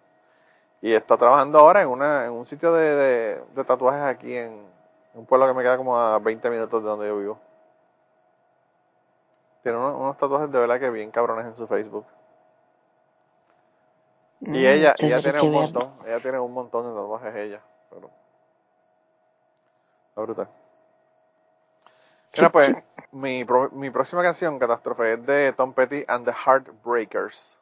Y 0.81 0.93
está 0.93 1.17
trabajando 1.17 1.59
ahora 1.59 1.81
en, 1.81 1.89
una, 1.89 2.25
en 2.25 2.33
un 2.33 2.45
sitio 2.45 2.73
de, 2.73 2.95
de- 2.95 3.43
de 3.55 3.63
tatuajes 3.63 4.03
aquí 4.03 4.35
en 4.35 4.61
un 5.15 5.25
pueblo 5.25 5.47
que 5.47 5.53
me 5.53 5.63
queda 5.63 5.77
como 5.77 5.97
a 5.97 6.19
20 6.19 6.49
minutos 6.49 6.83
de 6.83 6.89
donde 6.89 7.07
yo 7.07 7.17
vivo. 7.17 7.39
Tiene 9.63 9.77
unos, 9.77 9.95
unos 9.95 10.17
tatuajes 10.17 10.51
de 10.51 10.59
verdad 10.59 10.79
que 10.79 10.89
bien 10.89 11.11
cabrones 11.11 11.45
en 11.45 11.55
su 11.55 11.67
Facebook. 11.67 12.05
Y 14.41 14.49
Mm, 14.49 14.65
ella, 14.65 14.93
ella 14.99 15.21
tiene 15.21 15.41
un 15.41 15.51
montón, 15.51 15.87
ella 16.05 16.19
tiene 16.19 16.39
un 16.39 16.53
montón 16.53 16.83
de 16.85 16.93
tatuajes 17.01 17.35
ella, 17.35 17.61
pero 17.89 18.09
está 20.09 20.21
brutal. 20.21 20.49
Mira, 22.35 22.49
pues, 22.51 22.75
mi, 23.11 23.45
pro- 23.45 23.69
mi 23.71 23.89
próxima 23.89 24.21
canción, 24.23 24.59
Catástrofe, 24.59 25.13
es 25.13 25.25
de 25.25 25.53
Tom 25.53 25.73
Petty 25.73 26.03
and 26.07 26.25
the 26.25 26.33
Heartbreakers. 26.33 27.55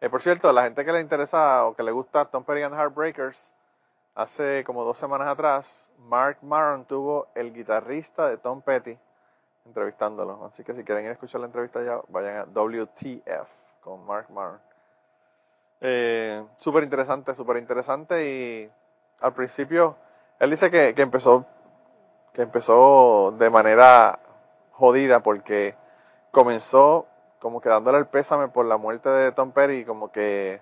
Eh, 0.00 0.08
por 0.08 0.22
cierto, 0.22 0.52
la 0.52 0.62
gente 0.62 0.84
que 0.84 0.92
le 0.92 1.00
interesa 1.00 1.66
o 1.66 1.74
que 1.74 1.82
le 1.82 1.90
gusta 1.90 2.24
Tom 2.26 2.44
Petty 2.44 2.62
and 2.62 2.74
the 2.74 2.80
Heartbreakers, 2.80 3.52
hace 4.14 4.62
como 4.64 4.84
dos 4.84 4.96
semanas 4.98 5.28
atrás, 5.28 5.90
Mark 5.98 6.38
Maron 6.42 6.84
tuvo 6.84 7.26
el 7.34 7.52
guitarrista 7.52 8.28
de 8.28 8.38
Tom 8.38 8.62
Petty 8.62 8.96
entrevistándolo. 9.68 10.44
Así 10.46 10.64
que 10.64 10.74
si 10.74 10.84
quieren 10.84 11.04
ir 11.04 11.10
a 11.10 11.12
escuchar 11.12 11.40
la 11.40 11.46
entrevista 11.46 11.82
ya, 11.82 12.00
vayan 12.08 12.36
a 12.36 12.44
WTF 12.44 13.48
con 13.80 14.04
Mark 14.04 14.26
Maron. 14.30 14.60
Eh, 15.80 16.44
súper 16.56 16.82
interesante, 16.82 17.34
súper 17.34 17.58
interesante 17.58 18.28
y 18.28 18.70
al 19.20 19.32
principio 19.32 19.96
él 20.40 20.50
dice 20.50 20.70
que, 20.70 20.92
que 20.94 21.02
empezó 21.02 21.46
que 22.32 22.42
empezó 22.42 23.32
de 23.38 23.48
manera 23.48 24.18
jodida 24.72 25.20
porque 25.20 25.76
comenzó 26.32 27.06
como 27.38 27.60
que 27.60 27.68
dándole 27.68 27.98
el 27.98 28.06
pésame 28.06 28.48
por 28.48 28.66
la 28.66 28.76
muerte 28.76 29.08
de 29.08 29.32
Tom 29.32 29.52
Petty 29.52 29.78
y 29.78 29.84
como 29.84 30.10
que 30.10 30.60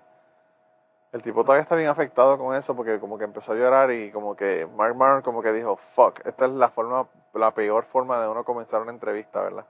el 1.11 1.21
tipo 1.21 1.43
todavía 1.43 1.63
está 1.63 1.75
bien 1.75 1.89
afectado 1.89 2.37
con 2.37 2.55
eso 2.55 2.75
porque 2.75 2.99
como 2.99 3.17
que 3.17 3.23
empezó 3.23 3.53
a 3.53 3.55
llorar 3.55 3.91
y 3.91 4.11
como 4.11 4.35
que 4.35 4.67
Mark 4.75 4.95
Maron 4.95 5.21
como 5.21 5.41
que 5.41 5.53
dijo 5.53 5.77
fuck 5.77 6.25
esta 6.25 6.45
es 6.45 6.51
la 6.51 6.69
forma 6.69 7.07
la 7.33 7.51
peor 7.51 7.85
forma 7.85 8.19
de 8.21 8.27
uno 8.27 8.43
comenzar 8.43 8.81
una 8.81 8.91
entrevista 8.91 9.41
verdad 9.41 9.65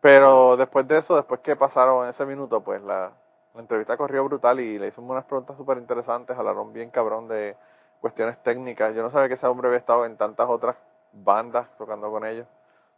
pero 0.00 0.56
después 0.56 0.86
de 0.86 0.98
eso 0.98 1.16
después 1.16 1.40
que 1.40 1.56
pasaron 1.56 2.08
ese 2.08 2.26
minuto 2.26 2.60
pues 2.62 2.82
la, 2.82 3.12
la 3.54 3.60
entrevista 3.60 3.96
corrió 3.96 4.24
brutal 4.24 4.60
y 4.60 4.78
le 4.78 4.88
hizo 4.88 5.00
unas 5.00 5.24
preguntas 5.24 5.56
súper 5.56 5.78
interesantes 5.78 6.38
hablaron 6.38 6.72
bien 6.72 6.90
cabrón 6.90 7.28
de 7.28 7.56
cuestiones 8.00 8.40
técnicas. 8.42 8.94
Yo 8.94 9.02
no 9.02 9.10
sabía 9.10 9.28
que 9.28 9.34
ese 9.34 9.46
hombre 9.46 9.68
había 9.68 9.78
estado 9.78 10.04
en 10.04 10.16
tantas 10.16 10.48
otras 10.48 10.76
bandas 11.12 11.66
tocando 11.78 12.10
con 12.10 12.26
ellos. 12.26 12.46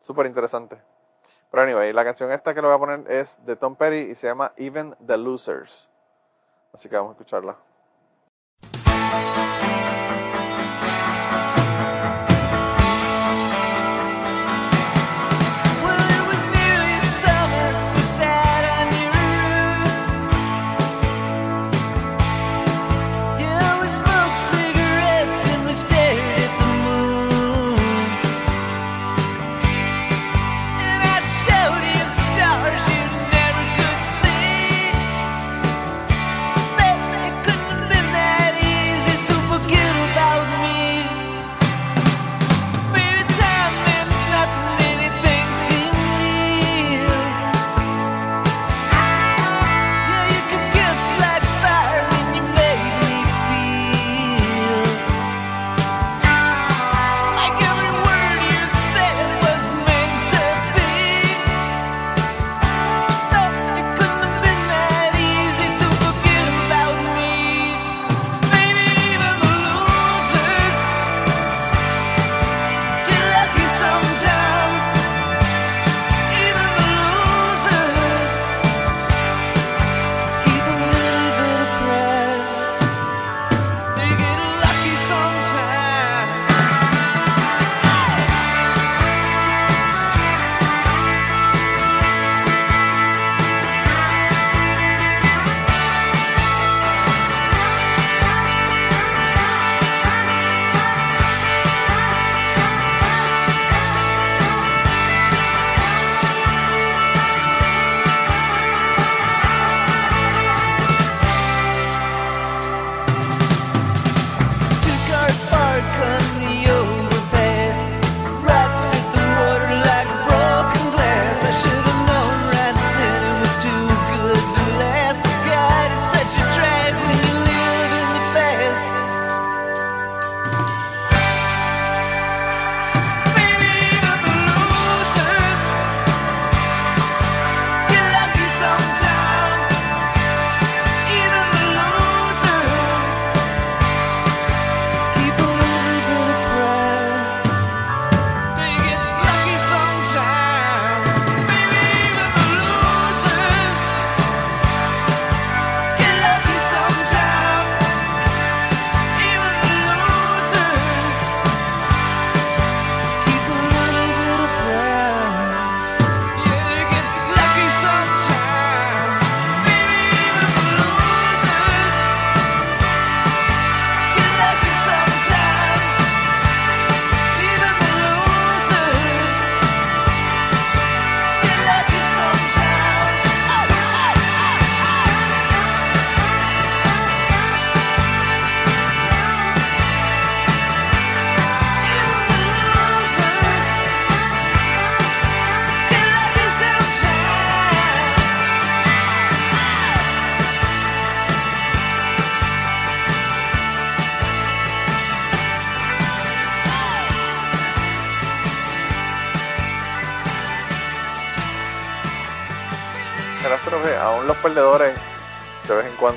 Súper 0.01 0.27
interesante 0.27 0.77
pero 1.51 1.63
anyway 1.63 1.93
la 1.93 2.05
canción 2.05 2.31
esta 2.31 2.55
que 2.55 2.61
le 2.61 2.67
voy 2.69 2.77
a 2.77 2.79
poner 2.79 3.11
es 3.11 3.45
de 3.47 3.57
Tom 3.57 3.77
Petty 3.77 4.11
y 4.11 4.15
se 4.15 4.27
llama 4.27 4.53
Even 4.57 4.95
the 5.07 5.17
Losers 5.17 5.89
Así 6.73 6.89
que 6.89 6.97
vamos 6.97 7.11
a 7.11 7.13
escucharla. 7.13 7.57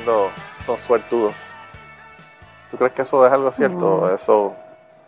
Cuando 0.03 0.31
son 0.65 0.77
suertudos. 0.79 1.35
¿Tú 2.69 2.77
crees 2.77 2.93
que 2.93 3.01
eso 3.03 3.25
es 3.25 3.31
algo 3.31 3.51
cierto? 3.51 4.01
No. 4.01 4.13
Eso 4.13 4.55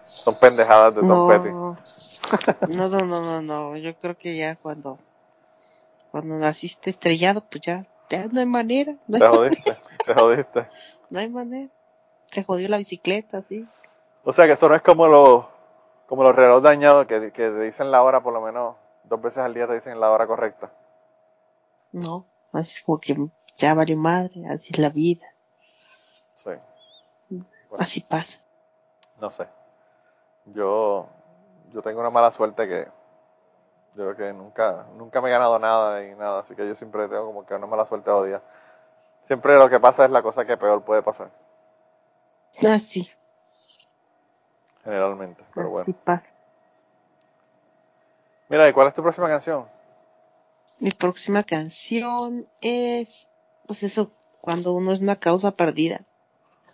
son 0.04 0.36
pendejadas 0.36 0.96
de 0.96 1.02
Tom 1.02 1.10
No. 1.10 1.28
Petty. 1.28 1.50
no, 2.78 2.90
no, 2.90 3.00
no, 3.00 3.22
no, 3.22 3.42
no. 3.42 3.78
Yo 3.78 3.96
creo 3.98 4.16
que 4.18 4.36
ya 4.36 4.56
cuando, 4.56 5.00
cuando 6.12 6.38
naciste 6.38 6.90
estrellado, 6.90 7.42
pues 7.42 7.64
ya, 7.64 7.86
ya 8.10 8.28
no 8.28 8.40
hay 8.40 8.46
manera. 8.46 8.96
No 9.08 9.18
Te 9.20 9.26
hay, 9.26 9.32
jodiste, 9.32 9.78
te 10.06 10.14
jodiste. 10.14 10.68
no 11.10 11.20
hay 11.20 11.30
manera. 11.30 11.70
Se 12.28 12.44
jodió 12.44 12.68
la 12.70 12.78
bicicleta, 12.78 13.42
sí. 13.42 13.68
O 14.24 14.34
sea 14.34 14.46
que 14.46 14.54
eso 14.54 14.70
no 14.70 14.76
es 14.76 14.82
como 14.82 15.08
los, 15.08 15.46
como 16.08 16.24
los 16.24 16.36
relojes 16.36 16.64
dañados 16.64 17.08
que, 17.08 17.32
que 17.32 17.50
te 17.50 17.60
dicen 17.62 17.92
la 17.92 18.04
hora 18.04 18.22
por 18.22 18.34
lo 18.34 18.42
menos 18.42 18.76
dos 19.04 19.22
veces 19.22 19.40
al 19.40 19.54
día 19.54 19.68
te 19.68 19.76
dicen 19.76 20.00
la 20.00 20.12
hora 20.12 20.28
correcta. 20.28 20.72
No, 21.92 22.26
así 22.52 22.84
como 22.84 23.00
que 23.00 23.16
ya 23.64 23.74
valió 23.74 23.96
madre, 23.96 24.46
así 24.50 24.72
es 24.74 24.78
la 24.80 24.90
vida, 24.90 25.26
Sí, 26.36 26.52
así 27.78 28.02
pasa. 28.02 28.40
no 29.22 29.32
sé. 29.32 29.48
Yo, 30.48 31.08
yo 31.72 31.82
tengo 31.82 32.02
una 32.02 32.10
mala 32.10 32.32
suerte 32.34 32.68
que 32.68 32.88
yo 33.96 34.04
creo 34.04 34.16
que 34.18 34.34
nunca, 34.34 34.86
nunca 34.98 35.22
me 35.22 35.30
he 35.30 35.32
ganado 35.32 35.58
nada 35.60 36.04
y 36.04 36.14
nada, 36.16 36.40
así 36.42 36.56
que 36.56 36.68
yo 36.68 36.76
siempre 36.76 37.08
tengo 37.08 37.26
como 37.28 37.46
que 37.46 37.54
una 37.56 37.66
mala 37.68 37.86
suerte 37.86 38.10
odia. 38.10 38.42
Siempre 39.24 39.58
lo 39.58 39.70
que 39.70 39.80
pasa 39.80 40.04
es 40.04 40.12
la 40.12 40.22
cosa 40.22 40.44
que 40.44 40.58
peor 40.58 40.84
puede 40.84 41.02
pasar, 41.02 41.30
Así, 42.70 43.10
generalmente. 44.84 45.42
Pero 45.56 45.70
bueno. 45.70 45.84
así 45.84 45.94
pasa. 45.94 46.26
Mira, 48.50 48.68
¿y 48.68 48.74
cuál 48.74 48.88
es 48.90 48.94
tu 48.94 49.02
próxima 49.02 49.30
canción? 49.30 49.66
Mi 50.80 50.92
próxima 50.92 51.44
canción 51.44 52.46
es, 52.60 53.30
pues 53.68 53.84
eso, 53.84 54.12
cuando 54.42 54.74
uno 54.74 54.92
es 54.92 55.02
una 55.02 55.16
causa 55.16 55.52
perdida. 55.52 56.02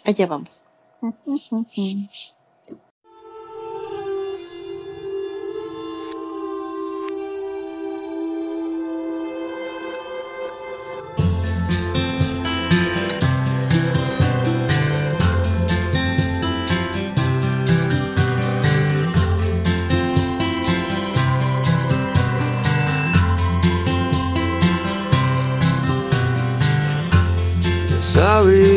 allá 0.05 0.27
vamos. 0.27 0.51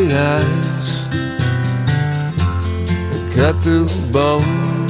Eyes 0.10 1.10
that 3.12 3.32
cut 3.36 3.56
through 3.58 3.88
bone 4.12 4.88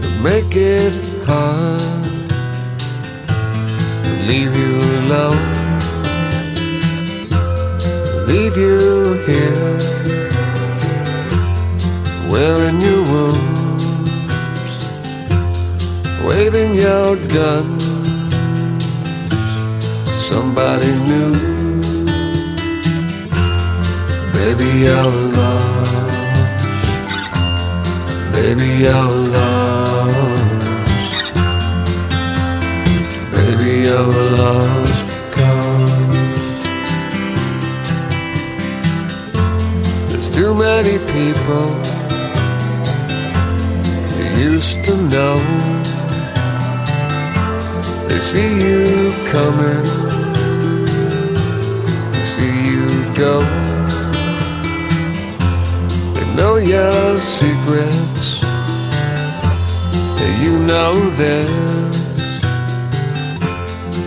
that 0.00 0.20
make 0.22 0.56
it 0.56 0.92
hard 1.26 1.80
to 4.02 4.12
leave 4.26 4.56
you 4.56 4.74
alone, 5.02 5.46
leave 8.26 8.56
you 8.56 9.14
here 9.26 9.76
wearing 12.30 12.80
your 12.80 13.02
wounds, 13.12 13.84
waving 16.24 16.74
your 16.74 17.16
gun. 17.28 17.78
Somebody 20.16 20.92
new. 21.06 21.55
Baby, 24.36 24.70
you're 24.84 25.12
lost. 25.32 26.08
Baby, 28.34 28.68
you're 28.84 29.14
lost. 29.34 30.16
Baby, 33.32 33.70
you're 33.86 34.12
lost 34.36 35.06
because 35.08 35.92
there's 40.08 40.28
too 40.28 40.52
many 40.54 40.98
people 41.16 41.66
you 44.18 44.28
used 44.52 44.84
to 44.84 44.94
know. 45.12 45.38
They 48.06 48.20
see 48.20 48.52
you 48.66 49.12
coming, 49.32 49.86
they 52.12 52.24
see 52.34 52.56
you 52.70 52.84
go. 53.14 53.65
Know 56.36 56.56
your 56.56 57.18
secrets, 57.18 58.42
you 60.42 60.58
know 60.58 60.92
theirs. 61.16 61.96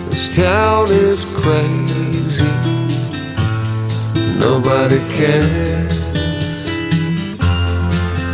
This 0.09 0.35
town 0.35 0.85
is 0.91 1.25
crazy, 1.25 2.53
nobody 4.37 4.99
cares. 5.17 5.97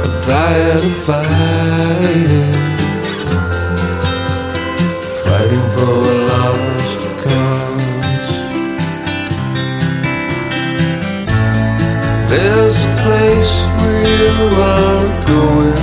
I'm 0.03 0.13
tired 0.29 0.83
of 0.89 0.95
fighting. 1.07 2.53
Fighting 5.23 5.67
for 5.75 5.95
a 6.11 6.15
lost 6.31 6.99
cause. 7.23 8.29
There's 12.31 12.77
a 12.85 12.93
place 13.03 13.53
you 13.83 14.35
are 14.71 15.05
going. 15.31 15.79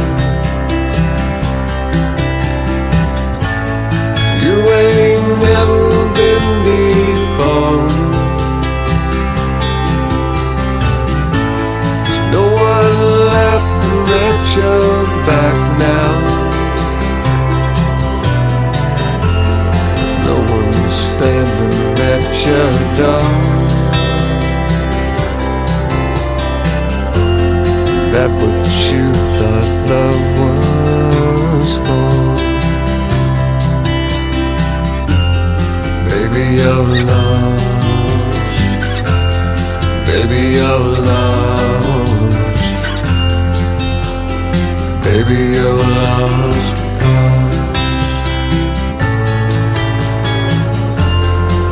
You 4.45 4.57
ain't 4.81 5.27
never 5.49 5.83
been 6.17 6.47
before. 6.69 7.88
Your 14.57 15.05
back 15.27 15.57
now. 15.79 16.13
No 20.27 20.37
one 20.57 20.91
standing 21.07 21.77
at 22.13 22.25
your 22.47 22.73
door. 22.99 23.29
That 28.13 28.31
what 28.41 28.67
you 28.91 29.07
thought 29.37 29.71
love 29.91 30.37
was 30.41 31.71
for. 31.87 32.13
Baby, 36.11 36.45
you're 36.61 36.89
lost. 37.11 37.67
Baby, 40.07 40.41
you're 40.57 41.05
lost. 41.07 41.48
Baby, 45.09 45.41
you're 45.57 45.75
lost. 45.75 46.75
'cause 47.01 47.57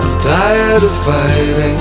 I'm 0.03 0.15
tired 0.31 0.83
of 0.89 0.95
fighting. 1.07 1.81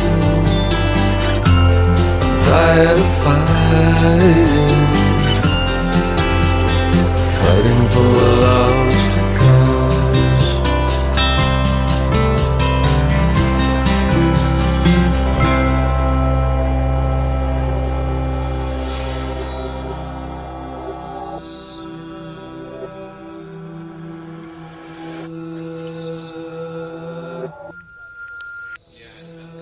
I'm 1.48 2.36
tired 2.50 3.00
of 3.06 3.12
fighting. 3.24 4.82
Fighting 7.38 7.84
for 7.94 8.12
a 8.30 8.34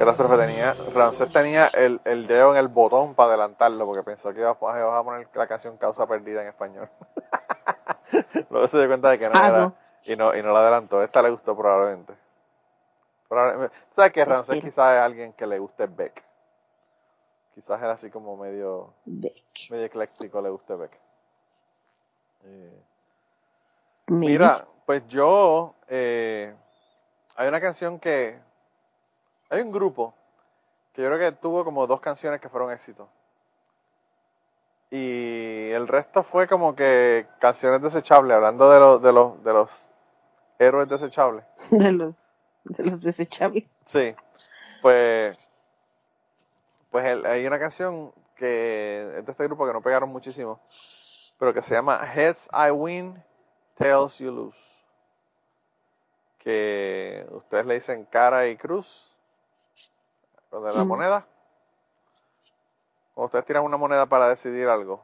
Catástrofe 0.06 0.38
tenía, 0.38 0.76
tenía 1.32 1.68
el, 1.68 2.02
el 2.06 2.28
dedo 2.28 2.52
en 2.52 2.58
el 2.58 2.68
botón 2.68 3.16
para 3.16 3.30
adelantarlo 3.30 3.86
porque 3.86 4.04
pensó 4.04 4.34
que 4.34 4.40
iba 4.42 4.52
a, 4.52 4.80
iba 4.80 4.98
a 5.00 5.04
poner 5.04 5.28
la 5.34 5.48
canción 5.48 5.78
Causa 5.78 6.06
Perdida 6.08 6.42
en 6.42 6.50
español. 6.50 6.90
Luego 8.50 8.68
se 8.68 8.78
dio 8.78 8.88
cuenta 8.88 9.10
de 9.10 9.20
que 9.20 9.30
no 9.30 9.32
Ah, 9.36 9.48
era 9.48 9.58
no. 9.60 9.76
y 10.04 10.16
no 10.16 10.36
y 10.36 10.42
no 10.44 10.52
la 10.54 10.60
adelantó. 10.60 11.02
Esta 11.04 11.22
le 11.22 11.30
gustó 11.30 11.56
probablemente. 11.56 12.14
Probablemente- 13.28 13.76
¿Tú 13.76 13.96
¿Sabes 13.96 14.12
que 14.14 14.26
Ramsés 14.26 14.50
Hostia. 14.56 14.62
quizás 14.70 14.96
es 14.96 15.02
alguien 15.02 15.34
que 15.34 15.48
le 15.48 15.60
guste 15.60 15.88
Beck? 15.88 16.24
Quizás 17.56 17.82
era 17.82 17.94
así 17.94 18.10
como 18.10 18.36
medio, 18.36 18.94
Beck. 19.06 19.70
medio 19.70 19.86
ecléctico, 19.86 20.42
le 20.42 20.50
guste 20.50 20.76
Beck. 20.76 20.92
Eh. 22.46 22.82
Mira, 24.08 24.66
pues 24.86 25.08
yo. 25.08 25.76
eh, 25.88 26.54
hay 27.36 27.48
una 27.48 27.62
canción 27.62 28.00
que. 28.00 28.38
Hay 29.54 29.62
un 29.62 29.72
grupo 29.72 30.16
que 30.94 31.04
yo 31.04 31.10
creo 31.10 31.20
que 31.20 31.38
tuvo 31.38 31.64
como 31.64 31.86
dos 31.86 32.02
canciones 32.02 32.42
que 32.42 32.50
fueron 32.50 32.72
éxitos. 32.72 33.08
Y 34.90 35.70
el 35.70 35.88
resto 35.88 36.24
fue 36.24 36.48
como 36.48 36.76
que 36.76 37.28
canciones 37.40 37.80
desechables, 37.84 38.36
hablando 38.36 38.72
de, 38.72 38.80
los 38.80 39.02
de, 39.02 39.14
los, 39.14 39.44
de 39.44 39.54
los 39.54 39.92
héroes 40.58 40.90
desechables. 40.90 41.46
de 41.72 41.92
los 41.92 42.26
de 42.64 42.84
los 42.86 43.02
desechables. 43.02 43.66
Sí, 43.86 44.16
pues. 44.82 45.38
Pues 46.90 47.06
el- 47.06 47.26
hay 47.28 47.46
una 47.46 47.60
canción 47.60 48.12
que 48.36 49.18
es 49.20 49.26
de 49.26 49.32
este 49.32 49.44
grupo 49.46 49.68
que 49.68 49.74
no 49.74 49.82
pegaron 49.82 50.10
muchísimo, 50.10 50.60
pero 51.38 51.54
que 51.54 51.62
se 51.62 51.76
llama 51.76 52.02
Heads 52.16 52.50
I 52.52 52.72
Win, 52.72 53.24
Tails 53.76 54.18
You 54.18 54.32
Lose. 54.32 54.82
Que 56.40 57.26
ustedes 57.32 57.66
le 57.66 57.76
dicen 57.76 58.06
cara 58.06 58.48
y 58.48 58.58
cruz, 58.58 59.13
lo 60.54 60.62
de 60.62 60.74
la 60.74 60.84
Mm. 60.84 60.88
moneda. 60.88 61.26
Cuando 63.14 63.26
ustedes 63.28 63.46
tiran 63.46 63.64
una 63.64 63.78
moneda 63.78 64.06
para 64.06 64.30
decidir 64.30 64.68
algo, 64.68 65.04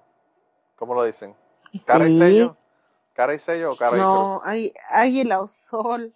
¿cómo 0.76 0.94
lo 0.96 1.04
dicen? 1.04 1.36
¿Cara 1.86 2.08
y 2.08 2.18
sello? 2.18 2.56
¿Cara 3.14 3.34
y 3.34 3.40
sello 3.40 3.74
o 3.74 3.76
cara 3.76 3.98
y 3.98 4.02
No, 4.02 4.14
cruz? 4.14 4.42
hay 4.46 4.74
águila 4.90 5.42
o 5.42 5.48
sol. 5.48 6.14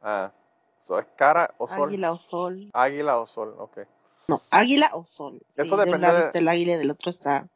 Ah, 0.00 0.32
eso 0.82 0.98
es 0.98 1.06
cara 1.16 1.54
o 1.58 1.68
sol. 1.68 1.88
Águila 1.90 2.12
o 2.12 2.16
sol. 2.16 2.70
Águila 2.72 3.18
o 3.20 3.26
sol, 3.26 3.54
ok. 3.58 3.78
No, 4.28 4.40
águila 4.50 4.90
o 4.94 5.04
sol. 5.04 5.40
Sí, 5.48 5.62
Eso 5.62 5.76
de 5.76 5.84
depende 5.84 5.96
un 5.96 6.02
lado 6.02 6.16
de- 6.18 6.24
está 6.24 6.38
el 6.38 6.48
águila 6.48 6.74
y 6.74 6.78
del 6.78 6.90
otro 6.90 7.10
está 7.10 7.46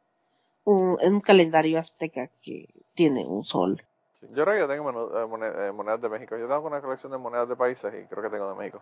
un, 0.63 0.97
en 1.01 1.15
un 1.15 1.21
calendario 1.21 1.79
azteca 1.79 2.29
que 2.41 2.67
tiene 2.93 3.25
un 3.25 3.43
sol. 3.43 3.83
Sí, 4.13 4.27
Yo 4.31 4.43
creo 4.45 4.55
que 4.55 4.59
yo 4.59 4.67
tengo 4.67 4.89
eh, 4.89 5.67
eh, 5.67 5.71
monedas 5.71 6.01
de 6.01 6.09
México. 6.09 6.37
Yo 6.37 6.47
tengo 6.47 6.61
una 6.67 6.81
colección 6.81 7.11
de 7.11 7.17
monedas 7.17 7.49
de 7.49 7.55
países 7.55 7.93
y 7.93 8.07
creo 8.07 8.23
que 8.23 8.29
tengo 8.29 8.49
de 8.49 8.55
México. 8.55 8.81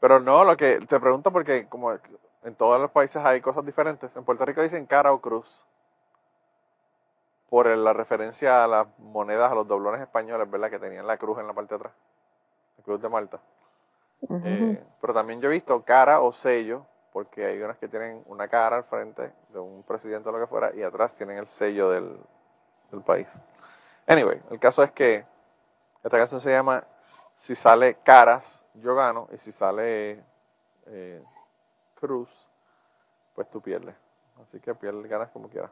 Pero 0.00 0.20
no, 0.20 0.44
lo 0.44 0.56
que 0.56 0.78
te 0.80 1.00
pregunto 1.00 1.30
porque 1.30 1.66
como 1.68 1.92
en 1.92 2.54
todos 2.54 2.80
los 2.80 2.90
países 2.90 3.24
hay 3.24 3.40
cosas 3.40 3.64
diferentes. 3.64 4.14
En 4.16 4.24
Puerto 4.24 4.44
Rico 4.44 4.62
dicen 4.62 4.86
cara 4.86 5.12
o 5.12 5.20
cruz. 5.20 5.64
Por 7.48 7.66
la 7.66 7.92
referencia 7.92 8.64
a 8.64 8.66
las 8.66 8.86
monedas, 8.98 9.50
a 9.50 9.54
los 9.54 9.68
doblones 9.68 10.00
españoles, 10.00 10.50
¿verdad? 10.50 10.70
Que 10.70 10.78
tenían 10.78 11.06
la 11.06 11.16
cruz 11.16 11.38
en 11.38 11.46
la 11.46 11.52
parte 11.52 11.74
de 11.74 11.76
atrás. 11.76 11.92
La 12.78 12.84
cruz 12.84 13.00
de 13.00 13.08
Malta. 13.08 13.40
Eh, 14.28 14.82
pero 15.00 15.14
también 15.14 15.40
yo 15.40 15.48
he 15.48 15.52
visto 15.52 15.82
cara 15.82 16.20
o 16.20 16.32
sello, 16.32 16.86
porque 17.12 17.46
hay 17.46 17.62
unas 17.62 17.78
que 17.78 17.88
tienen 17.88 18.22
una 18.26 18.48
cara 18.48 18.76
al 18.76 18.84
frente 18.84 19.32
de 19.50 19.58
un 19.58 19.84
presidente 19.84 20.28
o 20.28 20.32
lo 20.32 20.40
que 20.40 20.46
fuera, 20.46 20.74
y 20.74 20.82
atrás 20.82 21.14
tienen 21.14 21.38
el 21.38 21.48
sello 21.48 21.90
del, 21.90 22.18
del 22.90 23.02
país. 23.02 23.28
Anyway, 24.06 24.40
el 24.50 24.58
caso 24.58 24.82
es 24.82 24.90
que 24.90 25.24
esta 26.02 26.18
canción 26.18 26.40
se 26.40 26.50
llama 26.50 26.84
Si 27.36 27.54
sale 27.54 27.96
caras, 28.02 28.64
yo 28.74 28.94
gano, 28.94 29.28
y 29.32 29.38
si 29.38 29.52
sale 29.52 30.24
eh, 30.86 31.22
cruz, 31.94 32.48
pues 33.34 33.48
tú 33.50 33.60
pierdes. 33.60 33.94
Así 34.42 34.60
que 34.60 34.74
pierdes, 34.74 35.08
ganas 35.08 35.30
como 35.30 35.48
quieras. 35.48 35.70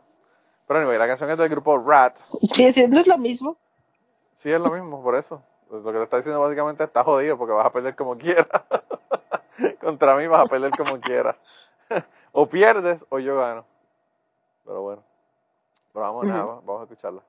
Pero 0.67 0.81
anyway, 0.81 0.99
la 0.99 1.07
canción 1.07 1.31
es 1.31 1.39
del 1.39 1.49
grupo 1.49 1.79
Rat. 1.79 2.19
Sí, 2.55 2.73
sí, 2.73 2.87
no 2.89 2.99
es 2.99 3.07
lo 3.07 3.19
mismo. 3.19 3.57
Sí, 4.35 4.51
es 4.51 4.61
lo 4.61 4.71
mismo, 4.71 5.03
por 5.03 5.15
eso. 5.15 5.43
Lo 5.71 5.83
que 5.85 5.93
te 5.93 6.03
está 6.05 6.17
diciendo 6.19 6.41
básicamente 6.41 6.85
está 6.85 7.03
jodido 7.05 7.37
porque 7.37 7.53
vas 7.53 7.67
a 7.67 7.73
perder 7.73 7.97
como 7.97 8.17
quieras. 8.17 8.47
Contra 9.81 10.17
mí 10.17 10.27
vas 10.27 10.43
a 10.43 10.47
perder 10.47 10.71
como 10.77 11.01
quieras. 11.01 11.37
o 12.33 12.47
pierdes 12.49 13.05
o 13.09 13.19
yo 13.19 13.37
gano. 13.37 13.65
Pero 14.65 14.83
bueno. 14.83 15.03
Pero 15.93 16.05
vamos, 16.05 16.27
nada, 16.27 16.45
vamos 16.45 16.81
a 16.81 16.83
escucharla. 16.85 17.23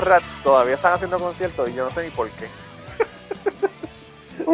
Rat 0.00 0.22
todavía 0.42 0.74
están 0.74 0.94
haciendo 0.94 1.18
conciertos 1.18 1.68
y 1.70 1.74
yo 1.74 1.84
no 1.84 1.90
sé 1.90 2.04
ni 2.04 2.10
por 2.10 2.28
qué. 2.30 2.48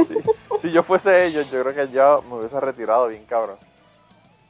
Sí. 0.07 0.15
Si 0.59 0.71
yo 0.71 0.83
fuese 0.83 1.25
ellos, 1.25 1.51
yo 1.51 1.63
creo 1.63 1.75
que 1.75 1.91
ya 1.91 2.19
me 2.29 2.37
hubiese 2.37 2.61
retirado 2.61 3.09
bien 3.09 3.25
cabrón. 3.25 3.57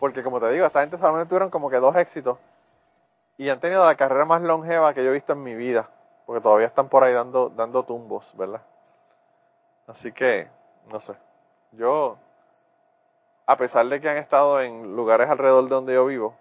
Porque 0.01 0.25
como 0.25 0.41
te 0.41 0.51
digo, 0.51 0.67
esta 0.67 0.81
gente 0.81 0.99
solamente 0.99 1.29
tuvieron 1.29 1.51
como 1.51 1.71
que 1.71 1.77
dos 1.77 1.95
éxitos 1.95 2.37
y 3.39 3.49
han 3.49 3.61
tenido 3.61 3.87
la 3.87 3.95
carrera 3.95 4.25
más 4.25 4.43
longeva 4.43 4.93
que 4.93 5.03
yo 5.05 5.11
he 5.11 5.15
visto 5.15 5.33
en 5.33 5.43
mi 5.43 5.55
vida. 5.55 5.89
Porque 6.27 6.43
todavía 6.43 6.67
están 6.67 6.89
por 6.89 7.05
ahí 7.05 7.15
dando, 7.15 7.49
dando 7.49 7.85
tumbos, 7.85 8.37
¿verdad? 8.37 8.61
Así 9.87 10.13
que, 10.13 10.49
no 10.91 11.01
sé. 11.01 11.15
Yo, 11.73 12.19
a 13.47 13.57
pesar 13.57 13.89
de 13.89 14.01
que 14.01 14.11
han 14.11 14.17
estado 14.19 14.61
en 14.61 14.95
lugares 14.95 15.31
alrededor 15.31 15.65
de 15.65 15.71
donde 15.71 15.95
yo 15.95 16.07
vivo, 16.07 16.35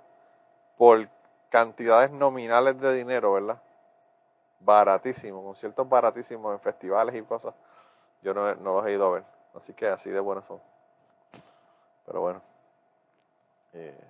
por 0.78 1.08
cantidades 1.50 2.12
nominales 2.12 2.80
de 2.80 2.94
dinero, 2.94 3.34
¿verdad? 3.34 3.62
Baratísimos, 4.60 5.44
conciertos 5.44 5.88
baratísimos 5.88 6.54
en 6.54 6.60
festivales 6.60 7.16
y 7.16 7.22
cosas. 7.24 7.54
Yo 8.22 8.34
no, 8.34 8.54
no 8.56 8.76
los 8.76 8.88
he 8.88 8.94
ido 8.94 9.08
a 9.08 9.12
ver. 9.12 9.24
Así 9.56 9.74
que 9.74 9.88
así 9.88 10.10
de 10.10 10.20
buenos 10.20 10.46
son. 10.46 10.60
Pero 12.06 12.22
bueno. 12.22 12.42
Eh, 13.74 14.10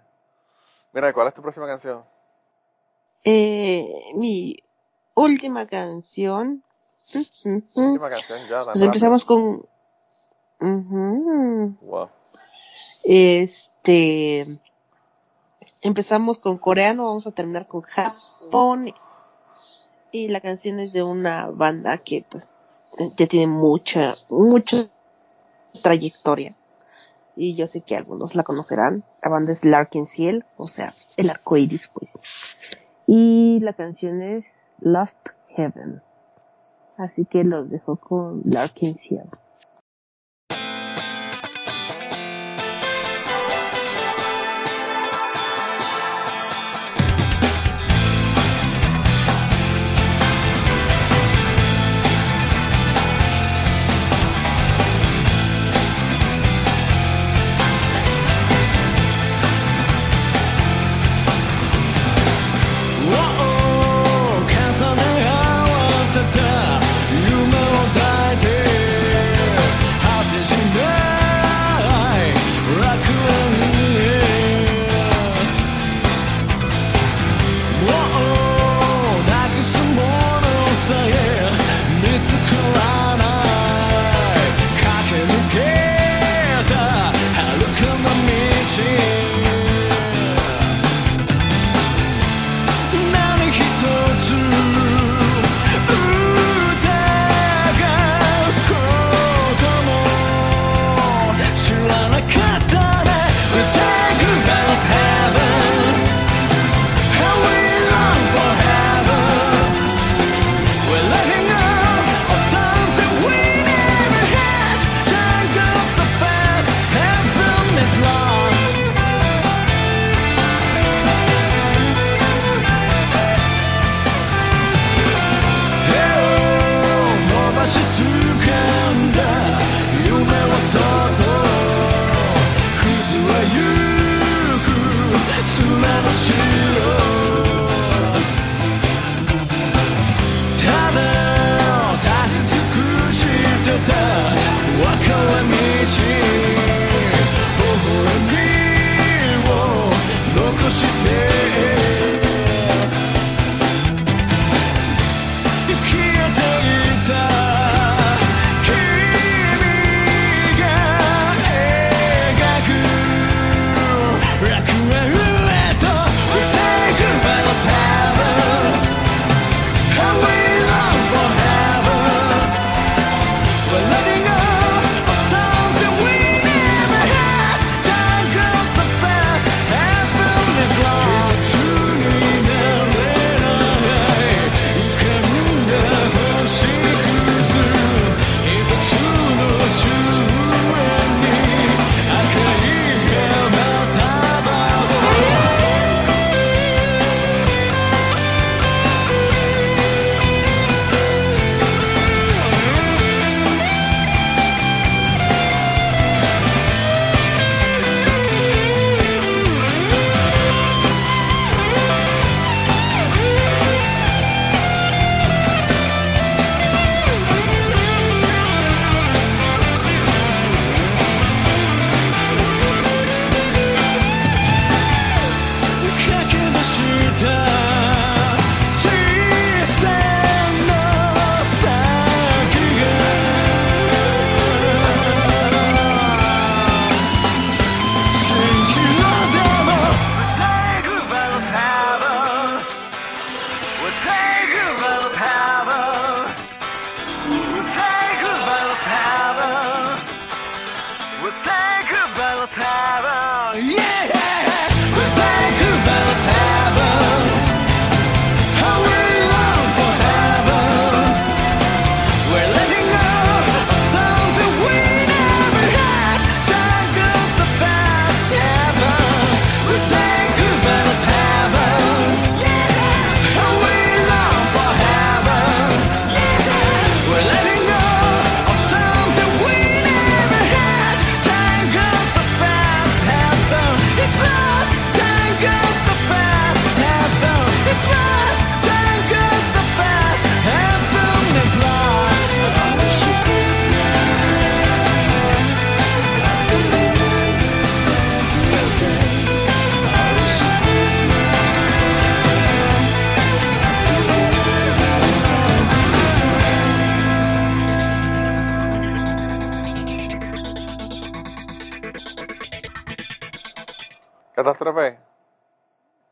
Mira, 0.94 1.14
¿cuál 1.14 1.28
es 1.28 1.34
tu 1.34 1.42
próxima 1.42 1.68
canción? 1.68 2.04
Eh, 3.24 4.12
mi 4.16 4.58
última 5.14 5.68
canción. 5.68 6.64
Última 7.76 8.10
canción 8.10 8.40
ya. 8.50 8.60
tan 8.64 8.74
Pues 8.74 8.82
empezamos 8.82 9.26
con. 9.26 9.68
Wow. 10.60 12.10
Este. 13.04 14.60
Empezamos 15.82 16.40
con 16.40 16.58
coreano, 16.58 17.06
vamos 17.06 17.26
a 17.28 17.32
terminar 17.32 17.68
con 17.68 17.82
japonés. 17.82 18.96
Y 20.12 20.28
la 20.30 20.42
canción 20.42 20.80
es 20.80 20.92
de 20.94 21.04
una 21.04 21.48
banda 21.48 21.98
que, 22.00 22.26
pues, 22.30 22.52
ya 23.16 23.28
tiene 23.28 23.48
mucha, 23.48 24.16
mucha 24.30 24.90
trayectoria. 25.84 26.56
Y 27.36 27.56
yo 27.56 27.68
sé 27.68 27.82
que 27.82 27.96
algunos 27.96 28.36
la 28.36 28.44
conocerán. 28.44 29.04
La 29.24 29.30
banda 29.30 29.54
es 29.54 29.64
Larkin 29.64 30.06
Ciel, 30.06 30.46
o 30.58 30.68
sea, 30.68 30.92
el 31.16 31.30
arco 31.30 31.58
iris, 31.58 31.90
pues. 31.94 32.10
Y 33.06 33.60
la 33.62 33.74
canción 33.74 34.22
es 34.22 34.46
Lost 34.82 35.30
Heaven. 35.50 36.02
Así 36.98 37.26
que 37.26 37.44
los 37.44 37.70
dejo 37.70 37.96
con 37.96 38.42
Larkin 38.46 38.98
Ciel. 38.98 39.30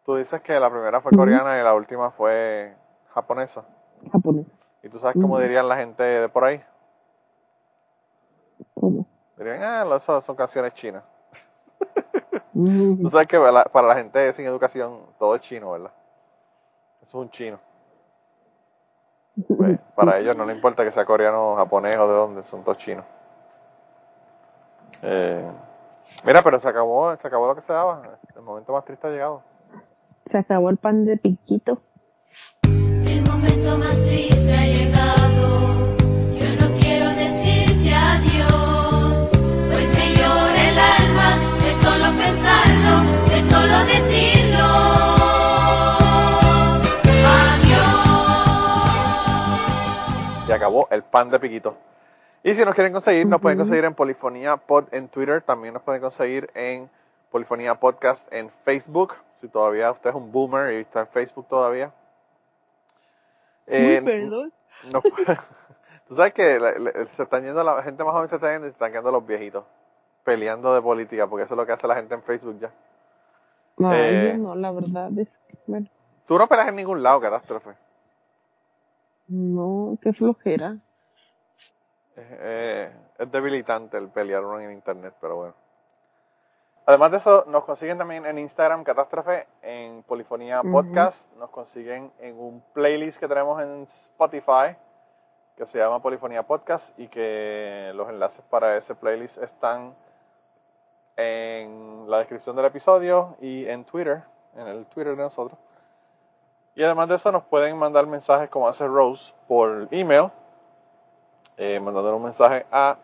Tú 0.08 0.16
dices 0.16 0.40
que 0.42 0.58
la 0.58 0.70
primera 0.70 1.02
fue 1.02 1.12
coreana 1.12 1.60
y 1.60 1.64
la 1.64 1.74
última 1.74 2.12
fue 2.12 2.74
japonesa. 3.14 3.66
Japonés. 4.10 4.46
¿Y 4.82 4.88
tú 4.88 5.00
sabes 5.00 5.18
cómo 5.22 5.38
dirían 5.38 5.68
la 5.68 5.76
gente 5.76 6.02
de 6.02 6.30
por 6.30 6.46
ahí? 6.46 6.64
¿Cómo? 8.74 9.06
Dirían, 9.36 9.62
ah, 9.62 9.96
eso 9.98 10.22
son 10.22 10.38
canciones 10.38 10.74
chinas. 10.76 11.04
Tú 12.54 13.10
sabes 13.10 13.28
que 13.28 13.38
para 13.38 13.52
la- 13.52 13.64
para 13.66 13.90
la 13.90 13.96
gente 13.96 14.32
sin 14.32 14.46
educación 14.46 15.02
todo 15.20 15.36
es 15.36 15.42
chino, 15.42 15.72
¿verdad? 15.74 15.92
Eso 17.02 17.18
es 17.20 17.24
un 17.26 17.30
chino. 17.30 17.60
Pues, 19.58 19.78
para 19.94 20.20
ellos 20.20 20.38
no 20.38 20.46
le 20.46 20.54
importa 20.54 20.86
que 20.86 20.92
sea 20.92 21.04
coreano, 21.04 21.56
japonés 21.58 21.98
o 21.98 22.08
de 22.08 22.14
dónde, 22.14 22.44
son 22.46 22.64
todos 22.64 22.78
chinos. 22.78 23.04
Eh, 25.04 25.52
mira, 26.24 26.42
pero 26.42 26.62
se 26.62 26.70
acabó, 26.70 27.14
se 27.18 27.28
acabó 27.28 27.46
lo 27.46 27.56
que 27.56 27.62
se 27.62 27.74
daba. 27.74 28.18
El 28.34 28.42
momento 28.42 28.72
más 28.72 28.86
triste 28.86 29.06
ha 29.06 29.10
llegado. 29.12 29.44
Se 30.30 30.38
acabó 30.38 30.70
el 30.70 30.78
pan 30.78 31.06
de 31.06 31.16
piquito. 31.18 31.82
El 32.64 33.24
momento 33.26 33.78
más 33.78 33.96
triste 34.04 34.54
ha 34.54 34.66
llegado. 34.66 35.96
Yo 36.34 36.50
no 36.60 36.68
quiero 36.80 37.10
decirte 37.12 37.94
adiós, 37.96 39.30
pues 39.72 39.94
me 39.94 40.16
llora 40.16 40.70
el 40.70 40.78
alma 40.78 41.40
de 41.64 41.72
solo 41.82 42.12
pensarlo, 42.18 43.06
de 43.30 43.42
solo 43.50 43.86
decirlo. 43.86 44.68
Adiós. 47.40 48.08
Se 50.48 50.54
acabó 50.54 50.90
el 50.92 51.04
pan 51.04 51.30
de 51.30 51.40
piquito. 51.40 51.78
Y 52.44 52.54
si 52.54 52.66
nos 52.66 52.76
quieren 52.76 52.92
conseguir, 52.92 53.26
nos 53.28 53.40
pueden 53.40 53.58
conseguir 53.58 53.86
en 53.86 53.94
Polifonía 53.94 54.58
Pod 54.58 54.86
en 54.92 55.08
Twitter. 55.08 55.42
También 55.42 55.74
nos 55.74 55.84
pueden 55.84 56.02
conseguir 56.02 56.50
en 56.54 56.90
Polifonía 57.32 57.76
Podcast 57.76 58.32
en 58.34 58.50
Facebook. 58.66 59.16
Si 59.42 59.48
todavía 59.48 59.92
usted 59.92 60.10
es 60.10 60.16
un 60.16 60.32
boomer 60.32 60.74
y 60.74 60.78
está 60.82 61.02
en 61.02 61.08
Facebook 61.08 61.48
todavía. 61.48 61.92
Eh, 63.68 64.00
Uy, 64.00 64.06
perdón. 64.06 64.54
no 64.92 65.02
Tú 66.08 66.16
sabes 66.16 66.34
que 66.34 66.60
la- 66.60 66.72
la- 66.80 67.06
se 67.08 67.24
están 67.24 67.44
yendo, 67.44 67.64
la 67.64 67.84
gente 67.84 68.04
más 68.04 68.14
joven 68.14 68.30
se 68.30 68.36
está 68.36 68.52
yendo 68.54 68.68
y 68.68 68.70
se 68.70 68.74
están 68.76 68.92
quedando 68.92 69.12
los 69.12 69.26
viejitos 69.26 69.66
peleando 70.24 70.74
de 70.74 70.82
política, 70.82 71.28
porque 71.28 71.44
eso 71.44 71.54
es 71.54 71.58
lo 71.58 71.66
que 71.66 71.72
hace 71.74 71.88
la 71.88 71.96
gente 71.96 72.14
en 72.16 72.24
Facebook 72.24 72.60
ya. 72.60 72.72
Ay, 73.80 74.16
Eh. 74.16 74.34
yo 74.38 74.44
no, 74.44 74.56
la 74.56 74.72
verdad 74.72 75.10
es 75.18 75.38
que, 75.48 75.58
bueno, 75.68 75.88
Tú 76.26 76.38
no 76.38 76.48
peleas 76.48 76.68
en 76.70 76.76
ningún 76.76 77.02
lado, 77.04 77.22
catástrofe. 77.22 77.72
no, 79.28 79.98
qué 80.02 80.14
flojera. 80.14 80.78
Eh, 82.16 82.38
eh, 82.42 82.92
es 83.20 83.32
debilitante 83.32 83.98
el 83.98 84.08
pelear 84.10 84.44
uno 84.44 84.60
en 84.60 84.72
internet, 84.72 85.14
pero 85.22 85.36
bueno. 85.36 85.54
Además 86.88 87.12
de 87.12 87.18
eso, 87.18 87.44
nos 87.48 87.66
consiguen 87.66 87.98
también 87.98 88.26
en 88.26 88.40
Instagram 88.40 88.86
Catástrofe, 88.86 89.46
en 89.62 90.04
Polifonía. 90.04 90.62
Podcast, 90.64 91.30
nos 91.34 91.50
consiguen 91.50 92.14
en 92.20 92.40
un 92.40 92.64
playlist 92.72 93.20
que 93.20 93.28
tenemos 93.28 93.62
en 93.62 93.84
Spotify 93.84 94.78
que 95.58 95.66
se 95.66 95.80
llama 95.80 96.02
Polifonía 96.02 96.44
Podcast 96.44 96.98
y 96.98 97.10
que 97.10 97.92
los 97.94 98.08
enlaces 98.08 98.42
para 98.50 98.78
ese 98.78 98.96
playlist 98.96 99.38
están 99.44 99.94
en 101.18 102.10
la 102.10 102.20
descripción 102.20 102.56
del 102.56 102.64
episodio 102.64 103.36
y 103.42 103.68
en 103.68 103.84
Twitter, 103.84 104.24
en 104.56 104.68
el 104.68 104.86
Twitter 104.86 105.18
de 105.18 105.24
nosotros. 105.24 105.60
Y 106.74 106.84
además 106.84 107.10
de 107.10 107.16
eso 107.16 107.34
nos 107.34 107.44
pueden 107.44 107.78
mandar 107.78 108.08
mensajes 108.08 108.50
como 108.50 108.70
hace 108.70 108.88
Rose 108.88 109.34
por 109.50 109.90
email 109.92 110.32
eh, 111.58 111.82
mandándole 111.82 112.16
un 112.16 112.24
mensaje 112.24 112.66
a 112.72 112.98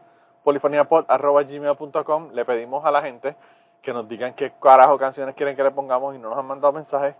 polifoniapod.gmail.com. 0.45 2.29
Le 2.31 2.45
pedimos 2.45 2.85
a 2.85 2.91
la 2.91 3.01
gente 3.01 3.35
que 3.83 3.93
nos 3.93 4.07
digan 4.07 4.33
qué 4.33 4.51
carajo 4.59 4.97
canciones 4.97 5.35
quieren 5.35 5.55
que 5.55 5.63
le 5.63 5.69
pongamos 5.69 6.15
y 6.15 6.17
no 6.17 6.29
nos 6.29 6.39
han 6.39 6.45
mandado 6.47 6.73
mensajes. 6.73 7.15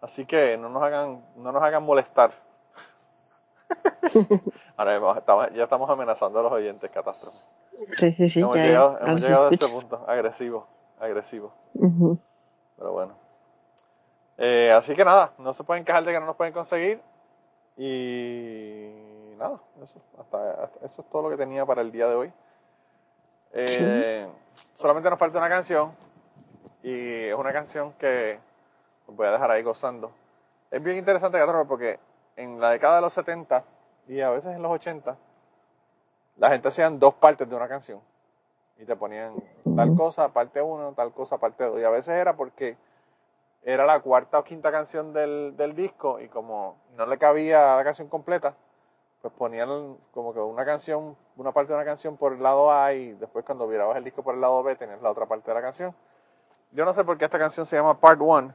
Así 0.00 0.24
que 0.26 0.56
no 0.58 0.68
nos 0.68 0.82
hagan, 0.82 1.24
no 1.36 1.50
nos 1.50 1.62
hagan 1.62 1.82
molestar. 1.82 2.32
Ahora 4.76 4.98
ya 5.00 5.18
estamos, 5.18 5.50
ya 5.54 5.64
estamos 5.64 5.90
amenazando 5.90 6.38
a 6.38 6.42
los 6.42 6.52
oyentes, 6.52 6.90
catástrofe. 6.90 7.38
Sí, 7.96 8.12
sí, 8.12 8.28
sí, 8.30 8.40
hemos 8.40 8.56
ya, 8.56 8.64
llegado, 8.66 8.98
a 9.00 9.06
hemos 9.10 9.20
llegado 9.22 9.48
a 9.48 9.50
ese 9.50 9.68
punto, 9.68 10.04
agresivo, 10.06 10.66
agresivo. 11.00 11.52
Pero 12.76 12.92
bueno. 12.92 13.14
Eh, 14.38 14.72
así 14.72 14.94
que 14.94 15.04
nada, 15.04 15.32
no 15.38 15.52
se 15.54 15.64
pueden 15.64 15.84
quejar 15.84 16.04
de 16.04 16.12
que 16.12 16.20
no 16.20 16.26
nos 16.26 16.36
pueden 16.36 16.52
conseguir. 16.52 17.00
Y 17.76 18.90
nada, 19.38 19.58
eso, 19.82 20.00
hasta, 20.18 20.64
hasta- 20.64 20.86
eso 20.86 21.02
es 21.02 21.08
todo 21.10 21.22
lo 21.22 21.30
que 21.30 21.36
tenía 21.36 21.64
para 21.64 21.80
el 21.80 21.90
día 21.90 22.06
de 22.06 22.14
hoy. 22.14 22.32
Eh, 23.52 24.28
Solamente 24.74 25.10
nos 25.10 25.18
falta 25.18 25.38
una 25.38 25.48
canción. 25.48 25.92
Y 26.82 27.24
es 27.26 27.34
una 27.34 27.52
canción 27.52 27.92
que 27.92 28.38
os 29.06 29.14
voy 29.14 29.26
a 29.26 29.32
dejar 29.32 29.50
ahí 29.50 29.62
gozando. 29.62 30.10
Es 30.70 30.82
bien 30.82 30.96
interesante, 30.96 31.38
porque 31.68 32.00
en 32.36 32.60
la 32.60 32.70
década 32.70 32.96
de 32.96 33.02
los 33.02 33.12
70 33.12 33.64
y 34.08 34.20
a 34.20 34.30
veces 34.30 34.56
en 34.56 34.62
los 34.62 34.72
80, 34.72 35.16
la 36.38 36.50
gente 36.50 36.68
hacían 36.68 36.98
dos 36.98 37.14
partes 37.14 37.48
de 37.48 37.54
una 37.54 37.68
canción. 37.68 38.00
Y 38.78 38.84
te 38.84 38.96
ponían 38.96 39.34
tal 39.76 39.94
cosa, 39.94 40.28
parte 40.32 40.60
1, 40.60 40.94
tal 40.94 41.12
cosa, 41.12 41.38
parte 41.38 41.64
2. 41.64 41.80
Y 41.80 41.84
a 41.84 41.90
veces 41.90 42.14
era 42.14 42.34
porque 42.34 42.76
era 43.62 43.84
la 43.86 44.00
cuarta 44.00 44.40
o 44.40 44.44
quinta 44.44 44.72
canción 44.72 45.12
del, 45.12 45.56
del 45.56 45.76
disco 45.76 46.20
y 46.20 46.28
como 46.28 46.76
no 46.96 47.06
le 47.06 47.16
cabía 47.18 47.76
la 47.76 47.84
canción 47.84 48.08
completa, 48.08 48.56
pues 49.22 49.32
ponían 49.34 49.96
como 50.12 50.34
que 50.34 50.40
una 50.40 50.64
canción, 50.64 51.16
una 51.36 51.52
parte 51.52 51.72
de 51.72 51.78
una 51.78 51.84
canción 51.84 52.16
por 52.16 52.32
el 52.32 52.42
lado 52.42 52.72
A 52.72 52.92
y 52.92 53.12
después 53.12 53.44
cuando 53.44 53.68
virabas 53.68 53.96
el 53.96 54.04
disco 54.04 54.22
por 54.22 54.34
el 54.34 54.40
lado 54.40 54.62
B 54.64 54.74
tenías 54.74 55.00
la 55.00 55.10
otra 55.10 55.26
parte 55.26 55.48
de 55.50 55.54
la 55.54 55.62
canción. 55.62 55.94
Yo 56.72 56.84
no 56.84 56.92
sé 56.92 57.04
por 57.04 57.16
qué 57.16 57.26
esta 57.26 57.38
canción 57.38 57.64
se 57.64 57.76
llama 57.76 57.98
Part 58.00 58.20
1, 58.20 58.52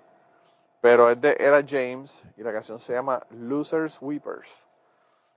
pero 0.82 1.10
es 1.10 1.22
de 1.22 1.38
Era 1.40 1.64
James 1.66 2.22
y 2.36 2.44
la 2.44 2.52
canción 2.52 2.80
se 2.80 2.94
llama 2.94 3.26
Losers 3.30 3.98
Weepers. 4.02 4.68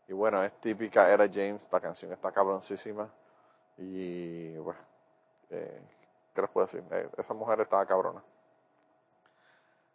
Y 0.08 0.12
bueno, 0.12 0.42
es 0.42 0.52
típica 0.60 1.08
Era 1.08 1.28
James, 1.28 1.62
esta 1.62 1.80
canción 1.80 2.12
está 2.12 2.32
cabroncísima. 2.32 3.08
Y 3.78 4.56
bueno, 4.56 4.80
eh, 5.50 5.80
¿qué 6.34 6.42
les 6.42 6.50
puedo 6.50 6.66
decir? 6.66 6.82
Eh, 6.90 7.08
esa 7.18 7.34
mujer 7.34 7.60
estaba 7.60 7.86
cabrona. 7.86 8.20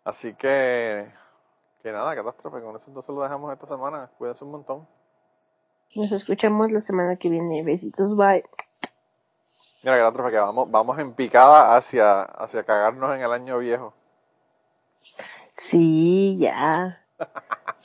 Así 0.05 0.33
que, 0.35 1.11
que 1.83 1.91
nada, 1.91 2.15
catástrofe. 2.15 2.61
Con 2.61 2.77
eso 2.77 2.85
entonces 2.87 3.13
lo 3.13 3.21
dejamos 3.21 3.51
esta 3.51 3.67
semana. 3.67 4.09
Cuídense 4.17 4.45
un 4.45 4.51
montón. 4.51 4.87
Nos 5.95 6.11
escuchamos 6.11 6.71
la 6.71 6.81
semana 6.81 7.15
que 7.15 7.29
viene. 7.29 7.63
Besitos, 7.63 8.15
bye. 8.17 8.43
Mira, 9.83 9.97
catástrofe, 9.97 10.31
que 10.31 10.37
vamos, 10.37 10.69
vamos 10.69 10.99
en 10.99 11.13
picada 11.13 11.77
hacia, 11.77 12.23
hacia 12.23 12.63
cagarnos 12.63 13.15
en 13.15 13.21
el 13.21 13.31
año 13.31 13.59
viejo. 13.59 13.93
Sí, 15.53 16.37
ya. 16.39 17.01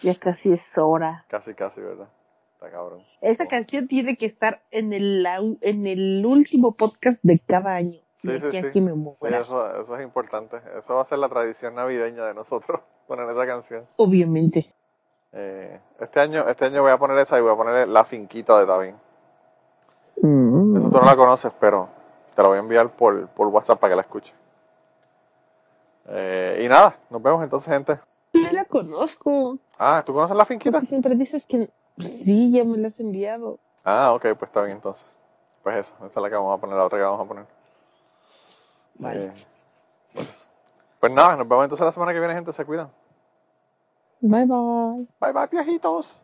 Ya 0.03 0.15
casi 0.17 0.53
es 0.53 0.77
hora. 0.79 1.25
Casi, 1.29 1.55
casi, 1.55 1.81
¿verdad? 1.81 2.09
Está 2.55 2.71
cabrón. 2.71 3.01
Esa 3.21 3.47
canción 3.47 3.87
tiene 3.87 4.17
que 4.17 4.27
estar 4.27 4.63
en 4.71 4.93
el, 4.93 5.27
en 5.61 5.87
el 5.87 6.27
último 6.27 6.73
podcast 6.73 7.21
de 7.23 7.39
cada 7.39 7.75
año. 7.75 8.01
Sí, 8.17 8.39
sí, 8.39 8.51
sí. 8.51 8.81
me 8.81 8.93
eso, 9.39 9.81
eso 9.81 9.97
es 9.97 10.03
importante. 10.03 10.59
Eso 10.79 10.95
va 10.95 11.03
a 11.03 11.07
ser 11.07 11.19
la 11.21 11.29
tradición 11.29 11.75
navideña 11.75 12.27
de 12.27 12.35
nosotros, 12.35 12.81
poner 13.07 13.31
esa 13.31 13.47
canción. 13.47 13.87
Obviamente. 13.97 14.75
Eh, 15.33 15.81
este 16.01 16.21
año 16.21 16.49
este 16.49 16.65
año 16.65 16.83
voy 16.83 16.91
a 16.91 16.99
poner 16.99 17.19
esa 17.19 17.39
y 17.39 17.43
voy 17.43 17.53
a 17.53 17.57
poner 17.57 17.89
La 17.89 18.05
Finquita 18.05 18.59
de 18.59 18.67
David. 18.67 18.95
Mm. 20.23 20.77
Eso 20.77 20.91
tú 20.91 20.99
no 20.99 21.07
la 21.07 21.17
conoces, 21.17 21.53
pero 21.61 21.89
te 22.35 22.43
la 22.43 22.49
voy 22.49 22.57
a 22.57 22.61
enviar 22.61 22.91
por, 22.91 23.29
por 23.29 23.49
WhatsApp 23.49 23.79
para 23.79 23.93
que 23.93 23.97
la 23.97 24.03
escuches. 24.03 24.35
Eh, 26.09 26.63
y 26.65 26.69
nada, 26.69 26.97
nos 27.09 27.23
vemos 27.23 27.43
entonces, 27.43 27.73
gente. 27.73 28.01
Sí 28.33 28.43
la 28.51 28.65
conozco. 28.65 29.59
Ah, 29.79 30.03
¿tú 30.05 30.13
conoces 30.13 30.37
La 30.37 30.45
Finquita? 30.45 30.73
Porque 30.73 30.87
siempre 30.87 31.15
dices 31.15 31.47
que 31.47 31.71
sí, 31.99 32.51
ya 32.51 32.65
me 32.65 32.79
la 32.79 32.89
has 32.89 32.99
enviado. 33.01 33.59
Ah, 33.85 34.13
ok, 34.13 34.23
pues 34.39 34.43
está 34.49 34.63
bien 34.63 34.77
entonces. 34.77 35.07
Pues 35.63 35.77
eso, 35.77 35.95
esa 35.99 36.07
es 36.07 36.17
la 36.17 36.29
que 36.29 36.37
vamos 36.37 36.57
a 36.57 36.61
poner, 36.61 36.77
la 36.77 36.85
otra 36.85 36.99
que 36.99 37.05
vamos 37.05 37.21
a 37.21 37.29
poner. 37.29 37.47
Vale. 38.95 39.27
Eh, 39.27 39.33
pues, 40.15 40.49
pues 40.99 41.13
nada, 41.13 41.37
nos 41.37 41.49
vemos 41.49 41.65
entonces 41.65 41.85
la 41.85 41.93
semana 41.93 42.13
que 42.13 42.19
viene, 42.19 42.35
gente. 42.35 42.53
Se 42.53 42.65
cuidan. 42.65 42.91
Bye 44.23 44.45
bye. 44.45 45.07
Bye 45.19 45.33
bye, 45.33 45.47
viejitos. 45.47 46.15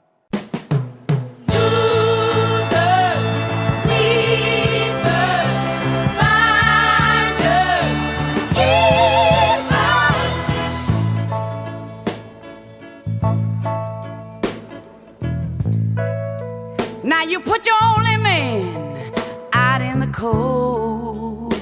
Now 17.03 17.22
you 17.22 17.40
put 17.40 17.64
your 17.64 17.76
only 17.82 18.16
man 18.18 19.14
out 19.53 19.80
in 19.80 20.01
the 20.01 20.09
cold. 20.09 21.55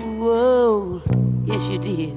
Yes, 1.47 1.62
you 1.70 1.78
did. 1.78 2.16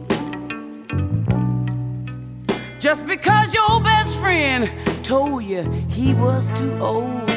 Just 2.80 3.06
because 3.06 3.54
your 3.54 3.82
best 3.82 4.07
friend 4.22 4.70
told 5.04 5.44
you 5.44 5.64
he 5.90 6.14
was 6.14 6.50
too 6.60 6.74
old. 6.80 7.28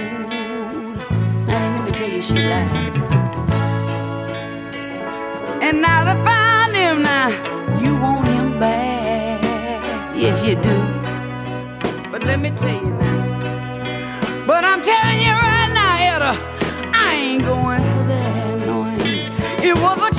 Now 1.46 1.76
let 1.76 1.84
me 1.84 1.92
tell 1.98 2.10
you, 2.10 2.22
she 2.22 2.34
lied. 2.34 2.96
And 5.62 5.82
now 5.82 6.04
to 6.04 6.14
find 6.24 6.74
him 6.74 7.02
now, 7.02 7.28
you 7.80 7.94
want 7.96 8.26
him 8.26 8.58
back? 8.58 9.42
Yes, 10.16 10.44
you 10.44 10.56
do. 10.56 10.76
But 12.10 12.24
let 12.24 12.40
me 12.40 12.50
tell 12.50 12.68
you 12.84 12.90
now. 12.90 14.44
But 14.46 14.64
I'm 14.64 14.82
telling 14.82 15.20
you 15.26 15.32
right 15.32 15.70
now, 15.80 15.94
Etta, 16.10 16.32
I 16.94 17.14
ain't 17.14 17.44
going 17.44 17.80
for 17.80 18.02
that. 18.12 18.66
No, 18.66 18.84
It 19.62 19.76
was 19.76 19.98
a 19.98 20.09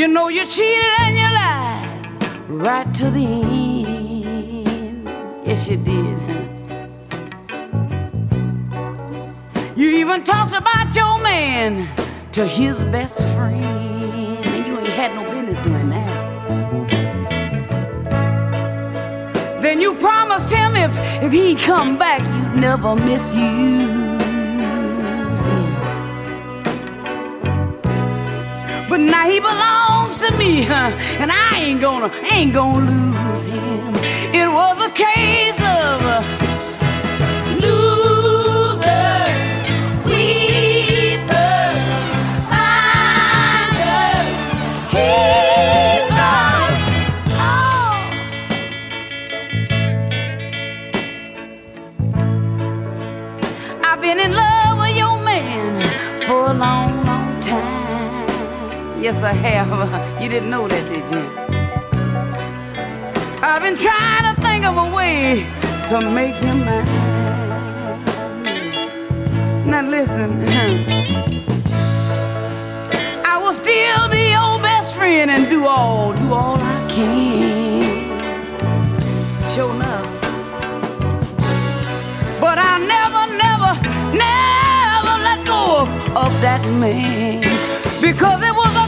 You 0.00 0.08
know 0.08 0.28
you 0.28 0.46
cheated 0.46 0.92
and 1.00 1.14
you 1.14 1.28
lied 1.30 2.48
right 2.48 2.94
to 2.94 3.10
the 3.10 3.20
end. 3.20 5.06
Yes, 5.46 5.68
you 5.68 5.76
did. 5.76 6.18
You 9.76 9.90
even 9.98 10.24
talked 10.24 10.54
about 10.54 10.94
your 10.94 11.22
man 11.22 11.86
to 12.32 12.46
his 12.46 12.82
best 12.84 13.20
friend, 13.34 13.62
and 13.62 14.66
you 14.66 14.78
ain't 14.78 14.88
had 14.88 15.14
no 15.14 15.22
business 15.30 15.58
doing 15.66 15.90
that. 15.90 16.10
Then 19.60 19.82
you 19.82 19.92
promised 19.96 20.48
him 20.48 20.76
if 20.76 20.96
if 21.22 21.30
he 21.30 21.54
come 21.56 21.98
back, 21.98 22.22
you'd 22.22 22.56
never 22.58 22.96
misuse 22.96 23.34
him. 25.44 25.76
But 28.88 29.00
now 29.00 29.28
he 29.28 29.40
belongs 29.40 29.79
to 30.20 30.36
me, 30.36 30.62
huh? 30.64 30.92
And 31.18 31.32
I 31.32 31.56
ain't 31.56 31.80
gonna, 31.80 32.12
ain't 32.30 32.52
gonna 32.52 32.90
lose 32.90 33.42
him. 33.44 33.94
It 34.34 34.48
was 34.52 34.78
a 34.84 34.90
case 34.90 35.56
of 35.56 36.02
uh, 36.14 36.22
losers, 37.64 38.84
weepers, 40.04 41.80
finders, 42.52 44.28
keepers. 44.92 46.10
Oh. 47.40 47.96
I've 53.84 54.00
been 54.02 54.18
in 54.18 54.32
love 54.34 54.78
with 54.80 54.96
your 54.98 55.18
man 55.22 55.80
for 56.26 56.50
a 56.50 56.52
long, 56.52 57.04
long 57.06 57.40
time. 57.40 57.89
Yes, 59.00 59.22
I 59.22 59.32
have. 59.32 60.20
You 60.22 60.28
didn't 60.28 60.50
know 60.50 60.68
that, 60.68 60.84
did 60.90 61.06
you? 61.10 61.22
I've 63.42 63.62
been 63.62 63.78
trying 63.78 64.34
to 64.34 64.40
think 64.42 64.66
of 64.66 64.76
a 64.76 64.94
way 64.94 65.46
to 65.88 66.10
make 66.10 66.34
him 66.34 66.58
mine. 66.66 66.84
Now 69.64 69.82
listen, 69.88 70.44
I 73.24 73.38
will 73.42 73.54
still 73.54 74.08
be 74.10 74.32
your 74.36 74.60
best 74.60 74.94
friend 74.94 75.30
and 75.30 75.48
do 75.48 75.64
all, 75.66 76.12
do 76.12 76.34
all 76.34 76.58
I 76.58 76.86
can. 76.90 77.80
Sure 79.54 79.72
enough. 79.74 80.06
But 82.38 82.58
I 82.58 82.76
never, 82.94 83.22
never, 83.46 83.72
never 84.26 85.14
let 85.26 85.40
go 85.46 85.80
of, 85.82 85.88
of 86.26 86.32
that 86.42 86.62
man. 86.78 87.40
Because 88.02 88.42
it 88.42 88.54
was 88.54 88.79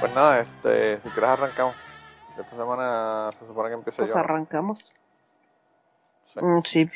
Pues 0.00 0.14
nada, 0.14 0.40
este, 0.40 1.00
si 1.02 1.08
quieres 1.10 1.30
arrancamos. 1.30 1.74
Esta 2.38 2.56
semana 2.56 3.30
se 3.38 3.46
supone 3.46 3.68
que 3.68 3.74
empieza 3.74 3.96
Pues 3.96 4.10
yo. 4.10 4.14
¿no? 4.14 4.20
arrancamos. 4.20 4.92
Sí. 6.32 6.40
Mm, 6.40 6.62
sí. 6.64 6.90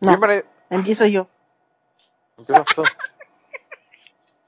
No, 0.00 0.10
Bienvenido. 0.10 0.44
empiezo 0.68 1.06
yo. 1.06 1.26
Empiezas 2.36 2.66
tú. 2.66 2.82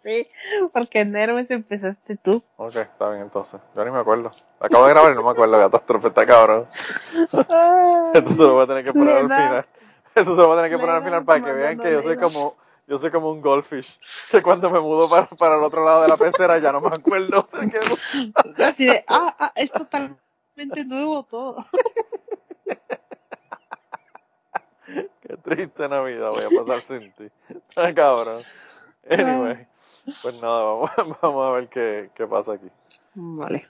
Sí, 0.06 0.24
porque 0.72 1.00
en 1.00 1.16
empezaste 1.16 2.16
tú. 2.18 2.40
Ok, 2.58 2.76
está 2.76 3.10
bien 3.10 3.22
entonces. 3.22 3.60
Yo 3.74 3.84
ni 3.84 3.90
me 3.90 3.98
acuerdo. 3.98 4.30
Acabo 4.60 4.86
de 4.86 4.92
grabar 4.92 5.12
y 5.12 5.16
no 5.16 5.24
me 5.24 5.30
acuerdo. 5.30 5.58
Catástrofe, 5.58 6.08
está 6.08 6.24
cabrón. 6.24 6.68
Esto 8.14 8.30
se 8.30 8.42
lo 8.44 8.54
voy 8.54 8.62
a 8.62 8.66
tener 8.68 8.84
que 8.84 8.92
poner 8.92 9.16
al 9.16 9.24
final. 9.24 9.66
Eso 10.14 10.36
se 10.36 10.40
lo 10.40 10.46
voy 10.46 10.56
a 10.56 10.62
tener 10.62 10.70
que 10.70 10.78
poner 10.78 10.94
al 10.94 11.02
final 11.02 11.24
para 11.24 11.44
que 11.44 11.50
vean 11.50 11.80
que 11.80 11.90
yo 11.90 12.04
soy 12.04 12.16
como 12.18 12.54
yo 12.86 12.98
soy 12.98 13.10
como 13.10 13.32
un 13.32 13.40
goldfish. 13.40 13.98
Que 14.30 14.42
cuando 14.42 14.70
me 14.70 14.78
mudo 14.78 15.10
para, 15.10 15.26
para 15.26 15.56
el 15.56 15.62
otro 15.64 15.84
lado 15.84 16.02
de 16.02 16.08
la 16.08 16.16
pecera 16.16 16.56
ya 16.58 16.70
no 16.70 16.80
me 16.80 16.86
acuerdo. 16.86 17.48
Así 18.64 18.86
de, 18.86 19.04
ah, 19.08 19.34
ah, 19.40 19.52
es 19.56 19.72
totalmente 19.72 20.84
nuevo 20.84 21.24
todo. 21.24 21.64
Qué 24.86 25.36
triste 25.42 25.88
Navidad 25.88 26.30
voy 26.30 26.44
a 26.44 26.64
pasar 26.64 26.80
sin 26.82 27.10
ti. 27.14 27.28
Está 27.48 27.92
cabrón. 27.92 28.42
Anyway, 29.08 29.66
pues 30.22 30.40
nada, 30.40 30.62
vamos, 30.64 30.90
vamos 31.20 31.46
a 31.46 31.50
ver 31.52 31.68
qué, 31.68 32.10
qué 32.14 32.26
pasa 32.26 32.52
aquí. 32.52 32.70
Vale. 33.14 33.66